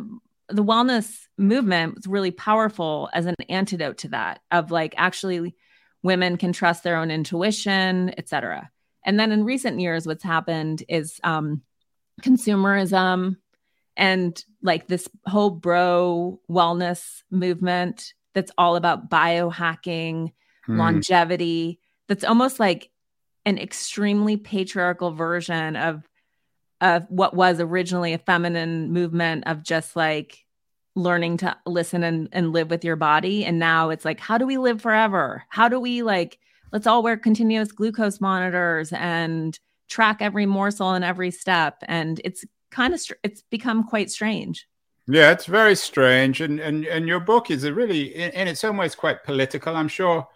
the 0.49 0.63
wellness 0.63 1.27
movement 1.37 1.95
was 1.95 2.05
really 2.05 2.31
powerful 2.31 3.09
as 3.13 3.25
an 3.25 3.35
antidote 3.49 3.99
to 3.99 4.09
that 4.09 4.41
of 4.51 4.69
like 4.69 4.93
actually 4.97 5.55
women 6.03 6.37
can 6.37 6.51
trust 6.51 6.83
their 6.83 6.97
own 6.97 7.09
intuition, 7.09 8.13
et 8.17 8.27
cetera. 8.27 8.69
And 9.05 9.19
then 9.19 9.31
in 9.31 9.43
recent 9.43 9.79
years, 9.79 10.05
what's 10.05 10.23
happened 10.23 10.83
is 10.87 11.19
um, 11.23 11.61
consumerism 12.21 13.37
and 13.97 14.43
like 14.61 14.87
this 14.87 15.07
whole 15.25 15.49
bro 15.49 16.39
wellness 16.49 17.23
movement 17.29 18.13
that's 18.33 18.51
all 18.57 18.75
about 18.75 19.09
biohacking, 19.09 20.31
hmm. 20.65 20.79
longevity. 20.79 21.79
That's 22.07 22.23
almost 22.23 22.59
like 22.59 22.89
an 23.45 23.57
extremely 23.57 24.37
patriarchal 24.37 25.11
version 25.11 25.75
of 25.75 26.07
of 26.79 27.05
what 27.09 27.35
was 27.35 27.59
originally 27.59 28.13
a 28.13 28.17
feminine 28.17 28.91
movement 28.91 29.43
of 29.45 29.61
just 29.61 29.95
like 29.95 30.45
learning 30.95 31.37
to 31.37 31.55
listen 31.65 32.03
and, 32.03 32.27
and 32.31 32.51
live 32.51 32.71
with 32.71 32.83
your 32.83 32.95
body. 32.95 33.45
And 33.45 33.59
now 33.59 33.91
it's 33.91 34.03
like, 34.03 34.19
how 34.19 34.39
do 34.39 34.47
we 34.47 34.57
live 34.57 34.81
forever? 34.81 35.43
How 35.49 35.69
do 35.69 35.79
we 35.79 36.01
like 36.01 36.39
let's 36.71 36.87
all 36.87 37.03
wear 37.03 37.17
continuous 37.17 37.71
glucose 37.71 38.21
monitors 38.21 38.91
and 38.93 39.59
track 39.89 40.17
every 40.21 40.45
morsel 40.45 40.91
and 40.91 41.03
every 41.03 41.31
step. 41.31 41.77
And 41.83 42.21
it's 42.23 42.45
kind 42.71 42.93
of 42.93 42.99
str- 42.99 43.15
it's 43.23 43.43
become 43.49 43.83
quite 43.83 44.09
strange. 44.09 44.67
Yeah, 45.07 45.31
it's 45.31 45.45
very 45.45 45.75
strange, 45.75 46.41
and 46.41 46.59
and 46.59 46.85
and 46.85 47.07
your 47.07 47.19
book 47.19 47.49
is 47.51 47.63
a 47.63 47.73
really, 47.73 48.15
in, 48.15 48.31
in 48.31 48.47
its 48.47 48.63
own 48.63 48.77
ways, 48.77 48.95
quite 48.95 49.23
political. 49.23 49.75
I'm 49.75 49.87
sure, 49.87 50.27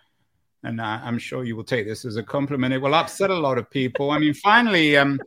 and 0.65 0.81
uh, 0.81 0.99
I'm 1.03 1.19
sure 1.19 1.43
you 1.43 1.55
will 1.55 1.63
take 1.63 1.85
this 1.85 2.05
as 2.05 2.15
a 2.15 2.23
compliment. 2.23 2.73
It 2.73 2.79
will 2.79 2.95
upset 2.95 3.29
a 3.29 3.35
lot 3.37 3.59
of 3.59 3.69
people. 3.69 4.09
I 4.09 4.17
mean, 4.17 4.33
finally, 4.33 4.97
um, 4.97 5.21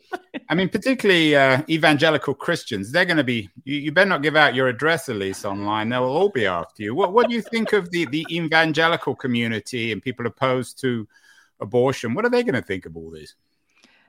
I 0.48 0.54
mean, 0.54 0.68
particularly 0.68 1.36
uh, 1.36 1.62
evangelical 1.68 2.34
Christians, 2.34 2.90
they're 2.90 3.04
going 3.04 3.18
to 3.18 3.24
be. 3.24 3.48
You, 3.64 3.76
you, 3.76 3.92
better 3.92 4.08
not 4.08 4.22
give 4.22 4.34
out 4.34 4.56
your 4.56 4.66
address, 4.66 5.08
Elise, 5.08 5.44
online. 5.44 5.90
They'll 5.90 6.02
all 6.02 6.28
be 6.28 6.46
after 6.46 6.82
you. 6.82 6.94
What 6.94 7.12
What 7.12 7.28
do 7.28 7.34
you 7.34 7.42
think 7.42 7.72
of 7.72 7.90
the 7.90 8.06
the 8.06 8.26
evangelical 8.30 9.14
community 9.14 9.92
and 9.92 10.02
people 10.02 10.26
opposed 10.26 10.80
to 10.80 11.06
abortion? 11.60 12.14
What 12.14 12.24
are 12.24 12.30
they 12.30 12.42
going 12.42 12.54
to 12.54 12.62
think 12.62 12.84
of 12.84 12.96
all 12.96 13.10
this? 13.10 13.34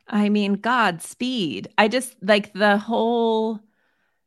I 0.07 0.29
mean, 0.29 0.55
Godspeed. 0.55 1.67
I 1.77 1.87
just 1.87 2.15
like 2.23 2.53
the 2.53 2.77
whole 2.77 3.59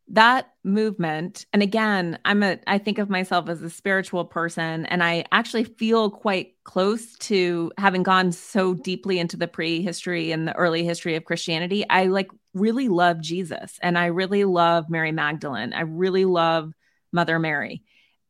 that 0.08 0.52
movement 0.64 1.46
and 1.52 1.62
again 1.62 2.18
i'm 2.24 2.42
a 2.42 2.58
i 2.66 2.76
think 2.76 2.98
of 2.98 3.08
myself 3.08 3.48
as 3.48 3.62
a 3.62 3.70
spiritual 3.70 4.24
person 4.24 4.84
and 4.86 5.02
i 5.02 5.24
actually 5.32 5.64
feel 5.64 6.10
quite 6.10 6.54
close 6.64 7.16
to 7.18 7.72
having 7.78 8.02
gone 8.02 8.32
so 8.32 8.74
deeply 8.74 9.18
into 9.18 9.36
the 9.36 9.48
prehistory 9.48 10.32
and 10.32 10.46
the 10.46 10.56
early 10.56 10.84
history 10.84 11.16
of 11.16 11.24
christianity. 11.24 11.84
I 11.88 12.06
like 12.06 12.30
really 12.52 12.88
love 12.88 13.20
jesus 13.20 13.78
and 13.80 13.96
i 13.96 14.06
really 14.06 14.44
love 14.44 14.90
mary 14.90 15.12
magdalene. 15.12 15.72
I 15.72 15.82
really 15.82 16.24
love 16.24 16.72
mother 17.12 17.38
mary. 17.38 17.82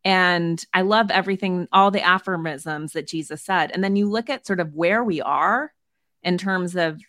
And 0.04 0.62
i 0.72 0.82
love 0.82 1.10
everything 1.10 1.68
all 1.72 1.90
the 1.90 2.02
aphorisms 2.02 2.92
that 2.92 3.08
jesus 3.08 3.42
said. 3.42 3.70
And 3.72 3.82
then 3.82 3.96
you 3.96 4.08
look 4.08 4.30
at 4.30 4.46
sort 4.46 4.60
of 4.60 4.74
where 4.74 5.02
we 5.02 5.20
are 5.20 5.72
in 6.22 6.38
terms 6.38 6.76
of 6.76 7.00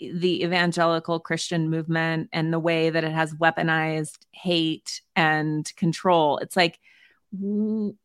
the 0.00 0.42
evangelical 0.44 1.20
Christian 1.20 1.68
movement 1.68 2.30
and 2.32 2.52
the 2.52 2.58
way 2.58 2.90
that 2.90 3.04
it 3.04 3.12
has 3.12 3.34
weaponized 3.34 4.18
hate 4.32 5.02
and 5.14 5.70
control. 5.76 6.38
It's 6.38 6.56
like 6.56 6.78
you 7.32 7.96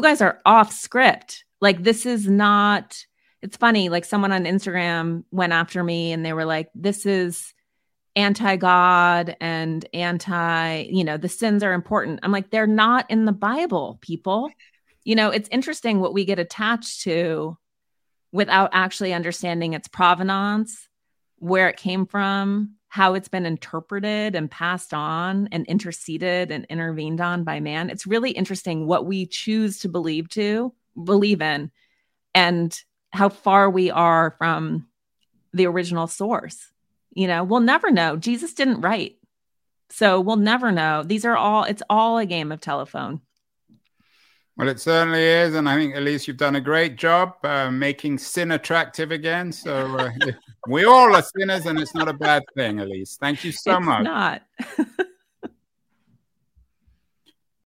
guys 0.00 0.20
are 0.20 0.40
off 0.44 0.72
script. 0.72 1.44
Like 1.60 1.82
this 1.82 2.06
is 2.06 2.28
not 2.28 3.04
it's 3.40 3.56
funny 3.56 3.88
like 3.88 4.04
someone 4.04 4.30
on 4.30 4.44
Instagram 4.44 5.24
went 5.32 5.52
after 5.52 5.82
me 5.82 6.12
and 6.12 6.24
they 6.24 6.32
were 6.32 6.44
like 6.44 6.68
this 6.74 7.06
is 7.06 7.52
anti 8.14 8.56
God 8.56 9.36
and 9.40 9.84
anti, 9.94 10.82
you 10.82 11.02
know, 11.02 11.16
the 11.16 11.28
sins 11.28 11.62
are 11.62 11.72
important. 11.72 12.20
I'm 12.22 12.32
like 12.32 12.50
they're 12.50 12.66
not 12.66 13.10
in 13.10 13.24
the 13.24 13.32
Bible, 13.32 13.98
people. 14.00 14.50
You 15.04 15.16
know, 15.16 15.30
it's 15.30 15.48
interesting 15.50 15.98
what 15.98 16.14
we 16.14 16.24
get 16.24 16.38
attached 16.38 17.02
to 17.02 17.56
without 18.30 18.70
actually 18.72 19.12
understanding 19.12 19.72
its 19.72 19.88
provenance 19.88 20.88
where 21.42 21.68
it 21.68 21.76
came 21.76 22.06
from, 22.06 22.72
how 22.86 23.14
it's 23.14 23.26
been 23.26 23.44
interpreted 23.44 24.36
and 24.36 24.48
passed 24.48 24.94
on 24.94 25.48
and 25.50 25.66
interceded 25.66 26.52
and 26.52 26.64
intervened 26.66 27.20
on 27.20 27.42
by 27.42 27.58
man. 27.58 27.90
It's 27.90 28.06
really 28.06 28.30
interesting 28.30 28.86
what 28.86 29.06
we 29.06 29.26
choose 29.26 29.80
to 29.80 29.88
believe 29.88 30.28
to 30.30 30.72
believe 31.02 31.42
in 31.42 31.72
and 32.32 32.80
how 33.10 33.28
far 33.28 33.68
we 33.68 33.90
are 33.90 34.36
from 34.38 34.86
the 35.52 35.66
original 35.66 36.06
source. 36.06 36.70
You 37.12 37.26
know, 37.26 37.42
we'll 37.42 37.58
never 37.58 37.90
know. 37.90 38.16
Jesus 38.16 38.54
didn't 38.54 38.80
write. 38.80 39.16
So 39.90 40.20
we'll 40.20 40.36
never 40.36 40.70
know. 40.70 41.02
These 41.02 41.24
are 41.24 41.36
all, 41.36 41.64
it's 41.64 41.82
all 41.90 42.18
a 42.18 42.24
game 42.24 42.52
of 42.52 42.60
telephone. 42.60 43.20
Well, 44.56 44.68
it 44.68 44.78
certainly 44.78 45.24
is. 45.24 45.56
And 45.56 45.68
I 45.68 45.74
think, 45.74 45.96
Elise, 45.96 46.28
you've 46.28 46.36
done 46.36 46.54
a 46.54 46.60
great 46.60 46.96
job 46.96 47.34
uh, 47.42 47.68
making 47.68 48.18
sin 48.18 48.52
attractive 48.52 49.10
again. 49.10 49.50
So 49.50 49.98
uh, 49.98 50.10
we 50.68 50.84
all 50.84 51.14
are 51.14 51.22
sinners, 51.22 51.66
and 51.66 51.78
it's 51.78 51.94
not 51.94 52.08
a 52.08 52.12
bad 52.12 52.44
thing, 52.56 52.80
Elise. 52.80 53.16
Thank 53.20 53.44
you 53.44 53.52
so 53.52 53.76
it's 53.76 53.86
much. 53.86 54.04
not. 54.04 54.42